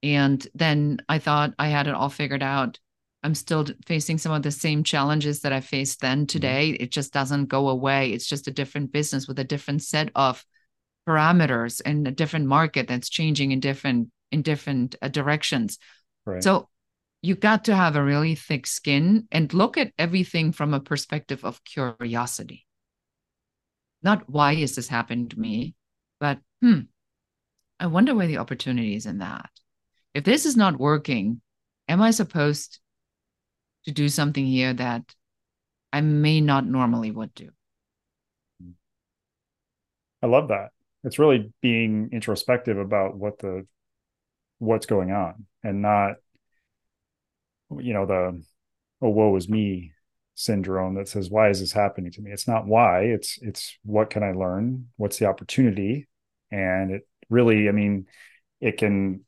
And 0.01 0.47
then 0.55 1.01
I 1.09 1.19
thought 1.19 1.55
I 1.59 1.67
had 1.67 1.89
it 1.89 1.95
all 1.95 2.09
figured 2.09 2.41
out. 2.41 2.79
I'm 3.25 3.35
still 3.35 3.67
facing 3.85 4.19
some 4.19 4.31
of 4.31 4.45
the 4.45 4.53
same 4.53 4.85
challenges 4.85 5.41
that 5.41 5.53
I 5.53 5.61
faced 5.61 6.03
then 6.03 6.19
mm-hmm. 6.19 6.27
today. 6.27 6.69
It 6.69 6.93
just 6.93 7.13
doesn't 7.13 7.47
go 7.47 7.69
away. 7.69 8.13
It's 8.13 8.29
just 8.29 8.47
a 8.47 8.53
different 8.53 8.93
business 8.93 9.27
with 9.27 9.41
a 9.41 9.45
different 9.45 9.83
set 9.83 10.13
of 10.15 10.45
parameters 11.05 11.83
and 11.85 12.07
a 12.07 12.13
different 12.13 12.47
market 12.47 12.87
that's 12.87 13.09
changing 13.09 13.51
in 13.51 13.59
different 13.59 14.11
in 14.31 14.43
different 14.43 14.95
uh, 15.03 15.09
directions. 15.09 15.81
Right. 16.27 16.45
So 16.45 16.69
you 17.23 17.35
got 17.35 17.65
to 17.65 17.75
have 17.75 17.97
a 17.97 18.05
really 18.05 18.37
thick 18.37 18.69
skin 18.69 19.27
and 19.33 19.53
look 19.53 19.79
at 19.79 19.93
everything 19.99 20.53
from 20.53 20.75
a 20.75 20.81
perspective 20.81 21.45
of 21.45 21.65
curiosity. 21.65 22.68
Not 24.03 24.29
why 24.29 24.53
is 24.53 24.77
this 24.77 24.89
happening 24.89 25.29
to 25.29 25.39
me, 25.39 25.75
but 26.21 26.39
hmm, 26.61 26.81
I 27.81 27.87
wonder 27.87 28.15
where 28.15 28.27
the 28.27 28.39
opportunity 28.39 28.95
is 28.95 29.07
in 29.07 29.19
that. 29.19 29.51
If 30.15 30.25
this 30.25 30.47
is 30.47 30.57
not 30.57 30.79
working, 30.79 31.41
am 31.89 32.01
I 32.01 32.11
supposed 32.11 32.81
to 33.85 33.93
do 33.93 34.09
something 34.09 34.45
here 34.45 34.73
that 34.75 35.15
I 35.93 36.01
may 36.01 36.41
not 36.41 36.67
normally 36.67 37.11
would 37.11 37.35
do? 37.35 37.51
I 40.23 40.27
love 40.27 40.49
that 40.49 40.71
it's 41.05 41.19
really 41.19 41.53
being 41.63 42.11
introspective 42.13 42.79
about 42.79 43.17
what 43.17 43.39
the 43.39 43.67
what's 44.59 44.87
going 44.87 45.13
on 45.13 45.47
and 45.63 45.83
not 45.83 46.17
you 47.79 47.93
know 47.93 48.07
the 48.07 48.43
oh 49.01 49.09
woe 49.09 49.37
is 49.37 49.49
me 49.49 49.93
syndrome 50.39 50.95
that 50.95 51.09
says 51.09 51.31
why 51.31 51.49
is 51.51 51.61
this 51.61 51.73
happening 51.73 52.13
to 52.13 52.23
me? 52.23 52.31
It's 52.31 52.49
not 52.49 52.67
why 52.67 53.03
it's 53.03 53.39
it's 53.43 53.77
what 53.85 54.11
can 54.11 54.23
i 54.23 54.33
learn? 54.33 54.89
What's 54.97 55.19
the 55.19 55.27
opportunity? 55.27 56.09
And 56.51 56.93
it 56.93 57.09
really 57.29 57.69
i 57.69 57.73
mean 57.73 58.07
it 58.61 58.79
can 58.79 59.25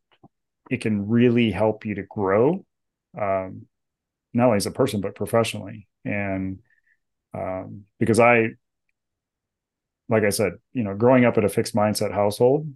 it 0.71 0.81
can 0.81 1.09
really 1.09 1.51
help 1.51 1.85
you 1.85 1.97
to 1.97 2.05
grow 2.05 2.65
um, 3.21 3.67
not 4.33 4.47
only 4.47 4.57
as 4.57 4.67
a 4.67 4.71
person 4.71 5.01
but 5.01 5.17
professionally. 5.17 5.89
And 6.05 6.61
um, 7.35 7.85
because 7.99 8.21
i 8.21 8.51
like 10.09 10.25
I 10.25 10.31
said, 10.31 10.55
you 10.73 10.83
know, 10.83 10.95
growing 10.95 11.25
up 11.25 11.39
at 11.39 11.45
a 11.45 11.49
fixed 11.49 11.75
mindset 11.75 12.13
household, 12.13 12.67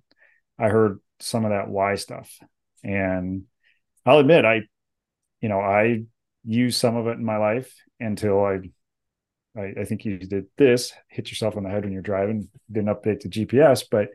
I 0.56 0.68
heard 0.68 1.00
some 1.18 1.44
of 1.44 1.50
that 1.50 1.68
why 1.68 1.96
stuff. 1.96 2.38
And 2.84 3.44
I'll 4.06 4.20
admit, 4.20 4.44
I, 4.44 4.62
you 5.40 5.48
know, 5.48 5.58
I 5.58 6.04
used 6.44 6.78
some 6.78 6.94
of 6.94 7.08
it 7.08 7.18
in 7.18 7.24
my 7.24 7.38
life 7.38 7.74
until 8.04 8.44
I, 8.44 8.60
I, 9.56 9.72
I 9.80 9.84
think 9.84 10.04
you 10.04 10.18
did 10.18 10.46
this, 10.56 10.92
hit 11.08 11.30
yourself 11.30 11.56
on 11.56 11.62
the 11.62 11.70
head 11.70 11.84
when 11.84 11.92
you're 11.92 12.02
driving, 12.02 12.48
didn't 12.70 12.94
update 12.94 13.20
the 13.20 13.28
GPS, 13.28 13.84
but 13.90 14.08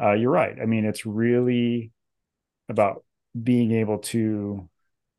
uh, 0.00 0.12
you're 0.12 0.30
right. 0.30 0.56
I 0.60 0.66
mean, 0.66 0.84
it's 0.84 1.04
really 1.04 1.92
about 2.68 3.04
being 3.40 3.72
able 3.72 3.98
to 3.98 4.68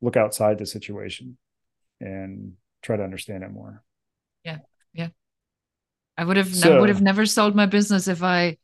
look 0.00 0.16
outside 0.16 0.58
the 0.58 0.66
situation 0.66 1.38
and 2.00 2.54
try 2.82 2.96
to 2.96 3.04
understand 3.04 3.44
it 3.44 3.52
more. 3.52 3.82
Yeah. 4.44 4.58
Yeah. 4.92 5.08
I 6.16 6.24
would 6.24 6.36
have 6.36 6.54
so, 6.54 6.80
would 6.80 6.88
have 6.88 7.00
never 7.00 7.24
sold 7.24 7.54
my 7.54 7.66
business 7.66 8.08
if 8.08 8.22
I 8.22 8.58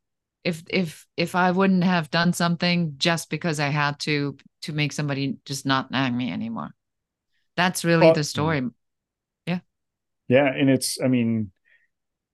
if 0.44 0.62
if 0.68 1.06
if 1.16 1.34
I 1.34 1.50
wouldn't 1.50 1.84
have 1.84 2.10
done 2.10 2.32
something 2.32 2.94
just 2.98 3.30
because 3.30 3.60
I 3.60 3.68
had 3.68 3.98
to 4.00 4.36
to 4.62 4.72
make 4.72 4.92
somebody 4.92 5.36
just 5.44 5.64
not 5.64 5.90
nag 5.90 6.14
me 6.14 6.30
anymore. 6.30 6.74
That's 7.56 7.84
really 7.84 8.06
well, 8.06 8.14
the 8.14 8.24
story. 8.24 8.62
Yeah. 10.28 10.46
And 10.46 10.70
it's 10.70 11.00
I 11.02 11.08
mean 11.08 11.50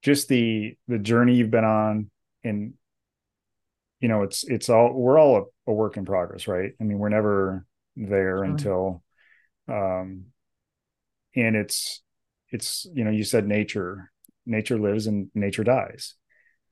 just 0.02 0.28
the 0.28 0.76
the 0.88 0.98
journey 0.98 1.36
you've 1.36 1.50
been 1.50 1.64
on 1.64 2.10
and 2.42 2.74
you 4.00 4.08
know 4.08 4.22
it's 4.22 4.44
it's 4.44 4.68
all 4.68 4.92
we're 4.92 5.18
all 5.18 5.36
a, 5.66 5.70
a 5.70 5.72
work 5.72 5.96
in 5.96 6.04
progress, 6.04 6.46
right? 6.46 6.72
I 6.80 6.84
mean, 6.84 6.98
we're 6.98 7.08
never 7.08 7.64
there 7.96 8.42
until 8.42 9.02
um 9.68 10.26
and 11.36 11.56
it's 11.56 12.02
it's 12.50 12.86
you 12.92 13.04
know 13.04 13.10
you 13.10 13.24
said 13.24 13.46
nature 13.46 14.10
nature 14.46 14.78
lives 14.78 15.06
and 15.06 15.30
nature 15.34 15.64
dies 15.64 16.14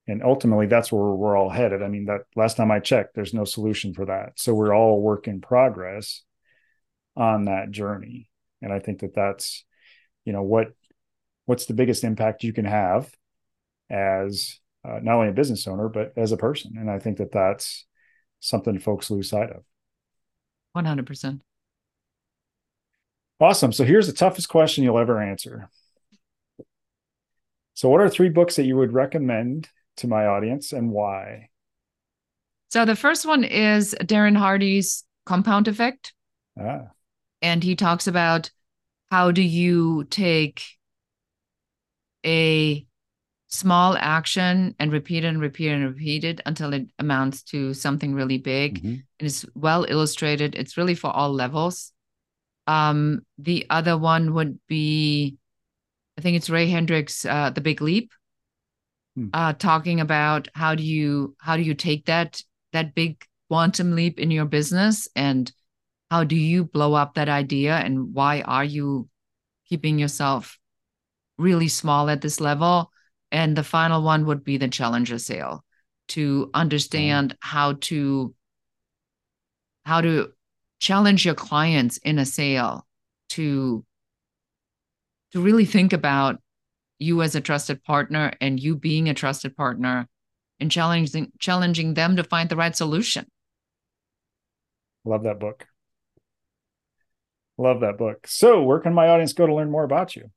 and 0.06 0.22
ultimately 0.22 0.66
that's 0.66 0.92
where 0.92 1.02
we're 1.02 1.36
all 1.36 1.48
headed 1.48 1.82
i 1.82 1.88
mean 1.88 2.06
that 2.06 2.22
last 2.36 2.56
time 2.56 2.70
i 2.70 2.78
checked 2.78 3.14
there's 3.14 3.34
no 3.34 3.44
solution 3.44 3.94
for 3.94 4.06
that 4.06 4.32
so 4.36 4.52
we're 4.52 4.74
all 4.74 5.00
work 5.00 5.26
in 5.28 5.40
progress 5.40 6.22
on 7.16 7.44
that 7.44 7.70
journey 7.70 8.28
and 8.60 8.72
i 8.72 8.78
think 8.78 9.00
that 9.00 9.14
that's 9.14 9.64
you 10.24 10.32
know 10.32 10.42
what 10.42 10.72
what's 11.46 11.66
the 11.66 11.74
biggest 11.74 12.04
impact 12.04 12.44
you 12.44 12.52
can 12.52 12.64
have 12.64 13.10
as 13.90 14.58
uh, 14.84 14.98
not 15.02 15.16
only 15.16 15.28
a 15.28 15.32
business 15.32 15.66
owner 15.66 15.88
but 15.88 16.12
as 16.16 16.32
a 16.32 16.36
person 16.36 16.74
and 16.76 16.90
i 16.90 16.98
think 16.98 17.18
that 17.18 17.32
that's 17.32 17.86
something 18.40 18.78
folks 18.78 19.10
lose 19.10 19.28
sight 19.28 19.50
of 19.50 19.62
100% 20.76 21.40
awesome 23.40 23.72
so 23.72 23.84
here's 23.84 24.06
the 24.06 24.12
toughest 24.12 24.48
question 24.48 24.84
you'll 24.84 24.98
ever 24.98 25.20
answer 25.20 25.68
so, 27.74 27.88
what 27.88 28.00
are 28.00 28.08
three 28.08 28.28
books 28.28 28.56
that 28.56 28.64
you 28.64 28.76
would 28.76 28.92
recommend 28.92 29.68
to 29.98 30.06
my 30.06 30.26
audience 30.26 30.72
and 30.72 30.90
why? 30.90 31.48
So, 32.68 32.84
the 32.84 32.96
first 32.96 33.26
one 33.26 33.44
is 33.44 33.94
Darren 34.00 34.36
Hardy's 34.36 35.04
Compound 35.24 35.68
Effect. 35.68 36.12
Ah. 36.60 36.90
And 37.40 37.64
he 37.64 37.74
talks 37.74 38.06
about 38.06 38.50
how 39.10 39.30
do 39.30 39.42
you 39.42 40.04
take 40.04 40.62
a 42.24 42.86
small 43.48 43.96
action 43.98 44.74
and 44.78 44.90
repeat 44.90 45.24
it 45.24 45.28
and 45.28 45.40
repeat 45.40 45.68
it 45.68 45.74
and 45.74 45.84
repeat 45.84 46.24
it 46.24 46.40
until 46.46 46.72
it 46.72 46.86
amounts 46.98 47.42
to 47.42 47.74
something 47.74 48.14
really 48.14 48.38
big. 48.38 48.78
Mm-hmm. 48.78 48.88
And 48.88 49.04
it's 49.20 49.44
well 49.54 49.84
illustrated. 49.88 50.54
It's 50.54 50.76
really 50.76 50.94
for 50.94 51.10
all 51.10 51.32
levels. 51.32 51.92
Um, 52.66 53.26
the 53.38 53.66
other 53.68 53.98
one 53.98 54.34
would 54.34 54.58
be 54.68 55.36
I 56.18 56.20
think 56.20 56.36
it's 56.36 56.50
Ray 56.50 56.68
Hendricks, 56.68 57.24
uh, 57.24 57.50
The 57.50 57.60
Big 57.60 57.80
Leap, 57.80 58.12
hmm. 59.16 59.28
uh, 59.32 59.54
talking 59.54 60.00
about 60.00 60.48
how 60.54 60.74
do 60.74 60.82
you 60.82 61.34
how 61.38 61.56
do 61.56 61.62
you 61.62 61.74
take 61.74 62.06
that 62.06 62.42
that 62.72 62.94
big 62.94 63.24
quantum 63.48 63.94
leap 63.94 64.18
in 64.18 64.30
your 64.30 64.44
business 64.44 65.08
and 65.14 65.52
how 66.10 66.24
do 66.24 66.36
you 66.36 66.64
blow 66.64 66.94
up 66.94 67.14
that 67.14 67.28
idea 67.28 67.76
and 67.76 68.14
why 68.14 68.42
are 68.42 68.64
you 68.64 69.08
keeping 69.68 69.98
yourself 69.98 70.58
really 71.38 71.68
small 71.68 72.08
at 72.10 72.20
this 72.20 72.40
level? 72.40 72.90
And 73.30 73.56
the 73.56 73.64
final 73.64 74.02
one 74.02 74.26
would 74.26 74.44
be 74.44 74.58
the 74.58 74.68
challenger 74.68 75.18
sale 75.18 75.64
to 76.08 76.50
understand 76.52 77.32
mm. 77.32 77.36
how 77.40 77.74
to 77.74 78.34
how 79.84 80.00
to 80.00 80.32
challenge 80.78 81.24
your 81.24 81.34
clients 81.34 81.96
in 81.98 82.18
a 82.18 82.26
sale 82.26 82.86
to 83.30 83.84
to 85.32 85.40
really 85.40 85.64
think 85.64 85.92
about 85.92 86.40
you 86.98 87.22
as 87.22 87.34
a 87.34 87.40
trusted 87.40 87.82
partner 87.82 88.32
and 88.40 88.60
you 88.60 88.76
being 88.76 89.08
a 89.08 89.14
trusted 89.14 89.56
partner 89.56 90.08
and 90.60 90.70
challenging 90.70 91.32
challenging 91.38 91.94
them 91.94 92.16
to 92.16 92.24
find 92.24 92.48
the 92.48 92.56
right 92.56 92.76
solution. 92.76 93.26
Love 95.04 95.24
that 95.24 95.40
book. 95.40 95.66
Love 97.58 97.80
that 97.80 97.98
book. 97.98 98.26
So, 98.26 98.62
where 98.62 98.78
can 98.78 98.94
my 98.94 99.08
audience 99.08 99.32
go 99.32 99.46
to 99.46 99.54
learn 99.54 99.70
more 99.70 99.84
about 99.84 100.16
you? 100.16 100.30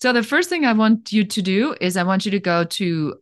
So, 0.00 0.12
the 0.12 0.22
first 0.22 0.48
thing 0.48 0.64
I 0.64 0.72
want 0.72 1.12
you 1.12 1.24
to 1.24 1.42
do 1.42 1.74
is 1.80 1.96
I 1.96 2.02
want 2.02 2.24
you 2.24 2.30
to 2.32 2.40
go 2.40 2.64
to 2.64 3.14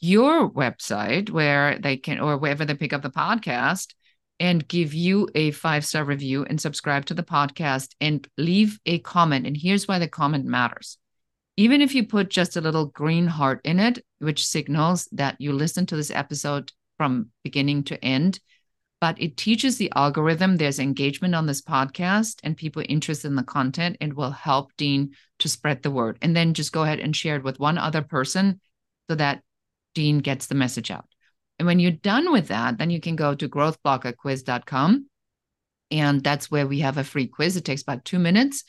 your 0.00 0.50
website 0.50 1.30
where 1.30 1.78
they 1.78 1.96
can, 1.96 2.20
or 2.20 2.36
wherever 2.36 2.64
they 2.64 2.74
pick 2.74 2.92
up 2.92 3.02
the 3.02 3.10
podcast, 3.10 3.94
and 4.40 4.66
give 4.66 4.92
you 4.92 5.28
a 5.34 5.52
five 5.52 5.86
star 5.86 6.04
review 6.04 6.44
and 6.44 6.60
subscribe 6.60 7.04
to 7.06 7.14
the 7.14 7.22
podcast 7.22 7.94
and 8.00 8.26
leave 8.36 8.80
a 8.86 8.98
comment. 8.98 9.46
And 9.46 9.56
here's 9.56 9.86
why 9.86 10.00
the 10.00 10.08
comment 10.08 10.44
matters. 10.44 10.98
Even 11.56 11.80
if 11.80 11.94
you 11.94 12.06
put 12.06 12.30
just 12.30 12.56
a 12.56 12.60
little 12.60 12.86
green 12.86 13.26
heart 13.26 13.60
in 13.64 13.78
it, 13.78 14.04
which 14.18 14.46
signals 14.46 15.08
that 15.12 15.36
you 15.38 15.52
listened 15.52 15.88
to 15.88 15.96
this 15.96 16.10
episode 16.10 16.72
from 16.96 17.28
beginning 17.44 17.84
to 17.84 18.04
end, 18.04 18.40
but 19.02 19.20
it 19.20 19.36
teaches 19.36 19.78
the 19.78 19.90
algorithm 19.96 20.56
there's 20.56 20.78
engagement 20.78 21.34
on 21.34 21.44
this 21.44 21.60
podcast 21.60 22.38
and 22.44 22.56
people 22.56 22.84
interested 22.88 23.26
in 23.26 23.34
the 23.34 23.42
content 23.42 23.96
and 24.00 24.14
will 24.14 24.30
help 24.30 24.70
Dean 24.76 25.10
to 25.40 25.48
spread 25.48 25.82
the 25.82 25.90
word. 25.90 26.18
And 26.22 26.36
then 26.36 26.54
just 26.54 26.70
go 26.70 26.84
ahead 26.84 27.00
and 27.00 27.14
share 27.14 27.34
it 27.34 27.42
with 27.42 27.58
one 27.58 27.78
other 27.78 28.02
person 28.02 28.60
so 29.10 29.16
that 29.16 29.42
Dean 29.96 30.20
gets 30.20 30.46
the 30.46 30.54
message 30.54 30.92
out. 30.92 31.06
And 31.58 31.66
when 31.66 31.80
you're 31.80 31.90
done 31.90 32.30
with 32.30 32.46
that, 32.46 32.78
then 32.78 32.90
you 32.90 33.00
can 33.00 33.16
go 33.16 33.34
to 33.34 33.48
growthblockerquiz.com. 33.48 35.08
And 35.90 36.22
that's 36.22 36.48
where 36.48 36.68
we 36.68 36.78
have 36.78 36.96
a 36.96 37.02
free 37.02 37.26
quiz. 37.26 37.56
It 37.56 37.64
takes 37.64 37.82
about 37.82 38.04
two 38.04 38.20
minutes. 38.20 38.62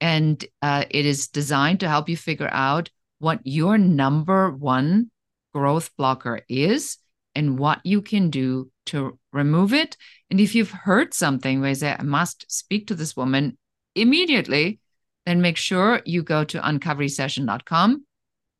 And 0.00 0.42
uh, 0.62 0.84
it 0.88 1.04
is 1.04 1.28
designed 1.28 1.80
to 1.80 1.90
help 1.90 2.08
you 2.08 2.16
figure 2.16 2.48
out 2.50 2.88
what 3.18 3.40
your 3.44 3.76
number 3.76 4.50
one 4.50 5.10
growth 5.52 5.90
blocker 5.98 6.40
is 6.48 6.96
and 7.34 7.58
what 7.58 7.84
you 7.84 8.00
can 8.00 8.30
do 8.30 8.70
to 8.86 9.18
remove 9.34 9.74
it. 9.74 9.96
And 10.30 10.40
if 10.40 10.54
you've 10.54 10.70
heard 10.70 11.12
something 11.12 11.60
where 11.60 11.70
you 11.70 11.74
say, 11.74 11.96
I 11.98 12.02
must 12.02 12.50
speak 12.50 12.86
to 12.86 12.94
this 12.94 13.16
woman 13.16 13.58
immediately, 13.94 14.78
then 15.26 15.42
make 15.42 15.56
sure 15.56 16.00
you 16.04 16.22
go 16.22 16.44
to 16.44 16.60
uncoverysession.com, 16.60 18.04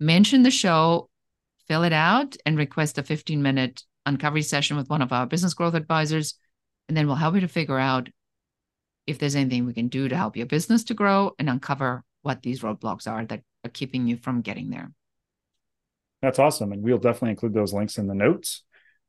mention 0.01 0.43
the 0.43 0.51
show, 0.51 1.09
fill 1.69 1.85
it 1.85 1.93
out, 1.93 2.37
and 2.45 2.59
request 2.59 2.99
a 2.99 3.03
15 3.03 3.43
minute 3.43 3.83
uncovery 4.07 4.45
session 4.45 4.77
with 4.77 4.91
one 4.91 5.03
of 5.03 5.13
our 5.13 5.27
business 5.27 5.55
growth 5.55 5.75
advisors. 5.75 6.35
And 6.89 6.97
then 6.97 7.07
we'll 7.07 7.17
help 7.17 7.35
you 7.35 7.41
to 7.41 7.49
figure 7.49 7.79
out 7.79 8.11
if 9.07 9.19
there's 9.19 9.37
anything 9.37 9.67
we 9.67 9.75
can 9.75 9.89
do 9.89 10.09
to 10.09 10.17
help 10.17 10.37
your 10.37 10.47
business 10.47 10.85
to 10.85 10.95
grow 10.95 11.33
and 11.39 11.49
uncover 11.49 12.03
what 12.23 12.43
these 12.43 12.61
roadblocks 12.61 13.11
are 13.11 13.25
that 13.27 13.43
are 13.65 13.71
keeping 13.71 14.07
you 14.07 14.17
from 14.17 14.41
getting 14.41 14.71
there. 14.71 14.91
That's 16.23 16.39
awesome. 16.39 16.73
And 16.73 16.83
we'll 16.83 16.99
definitely 16.99 17.31
include 17.31 17.53
those 17.53 17.75
links 17.75 17.99
in 17.99 18.07
the 18.07 18.15
notes. 18.15 18.63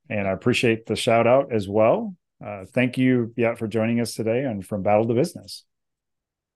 And 0.09 0.27
I 0.27 0.31
appreciate 0.31 0.85
the 0.85 0.95
shout 0.95 1.27
out 1.27 1.51
as 1.51 1.67
well. 1.67 2.15
Uh, 2.45 2.65
thank 2.65 2.97
you, 2.97 3.33
Beate, 3.35 3.57
for 3.57 3.67
joining 3.67 3.99
us 3.99 4.13
today 4.13 4.43
and 4.43 4.65
from 4.65 4.83
Battle 4.83 5.07
to 5.07 5.13
Business. 5.13 5.63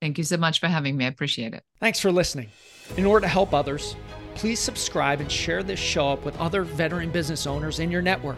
Thank 0.01 0.17
you 0.17 0.23
so 0.23 0.38
much 0.38 0.59
for 0.59 0.67
having 0.67 0.95
me. 0.95 1.05
I 1.05 1.09
appreciate 1.09 1.53
it. 1.53 1.63
Thanks 1.79 1.99
for 1.99 2.12
listening. 2.12 2.49
In 2.95 3.05
order 3.05 3.25
to 3.25 3.27
help 3.27 3.53
others, 3.53 3.95
please 4.35 4.59
subscribe 4.59 5.19
and 5.19 5.31
share 5.31 5.63
this 5.63 5.79
show 5.79 6.09
up 6.09 6.23
with 6.23 6.38
other 6.38 6.63
veteran 6.63 7.12
business 7.12 7.45
owners 7.45 7.79
in 7.79 7.91
your 7.91 8.01
network. 8.01 8.38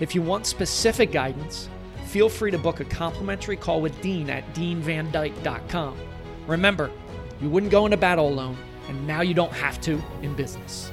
If 0.00 0.14
you 0.14 0.22
want 0.22 0.46
specific 0.46 1.12
guidance, 1.12 1.68
feel 2.06 2.28
free 2.28 2.50
to 2.50 2.58
book 2.58 2.80
a 2.80 2.84
complimentary 2.84 3.56
call 3.56 3.80
with 3.80 4.00
Dean 4.00 4.30
at 4.30 4.54
deanvandyke.com. 4.54 5.96
Remember, 6.46 6.90
you 7.40 7.48
wouldn't 7.48 7.72
go 7.72 7.84
into 7.84 7.96
battle 7.96 8.28
alone, 8.28 8.56
and 8.88 9.06
now 9.06 9.20
you 9.20 9.34
don't 9.34 9.52
have 9.52 9.80
to 9.82 10.00
in 10.22 10.34
business. 10.34 10.92